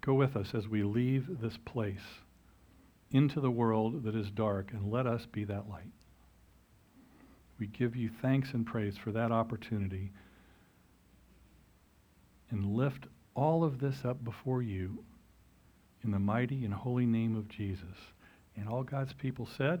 Go 0.00 0.14
with 0.14 0.36
us 0.36 0.54
as 0.54 0.66
we 0.66 0.82
leave 0.82 1.40
this 1.40 1.58
place 1.64 2.22
into 3.10 3.40
the 3.40 3.50
world 3.50 4.04
that 4.04 4.14
is 4.14 4.30
dark, 4.30 4.72
and 4.72 4.90
let 4.90 5.06
us 5.06 5.26
be 5.26 5.44
that 5.44 5.68
light. 5.68 5.92
We 7.58 7.66
give 7.66 7.96
you 7.96 8.10
thanks 8.22 8.52
and 8.52 8.64
praise 8.64 8.96
for 8.96 9.12
that 9.12 9.32
opportunity 9.32 10.12
and 12.50 12.74
lift 12.74 13.06
all 13.34 13.64
of 13.64 13.78
this 13.78 14.04
up 14.04 14.24
before 14.24 14.62
you 14.62 15.04
in 16.04 16.10
the 16.10 16.18
mighty 16.18 16.64
and 16.64 16.72
holy 16.72 17.06
name 17.06 17.36
of 17.36 17.48
Jesus. 17.48 17.96
And 18.56 18.68
all 18.68 18.82
God's 18.82 19.12
people 19.12 19.48
said. 19.56 19.80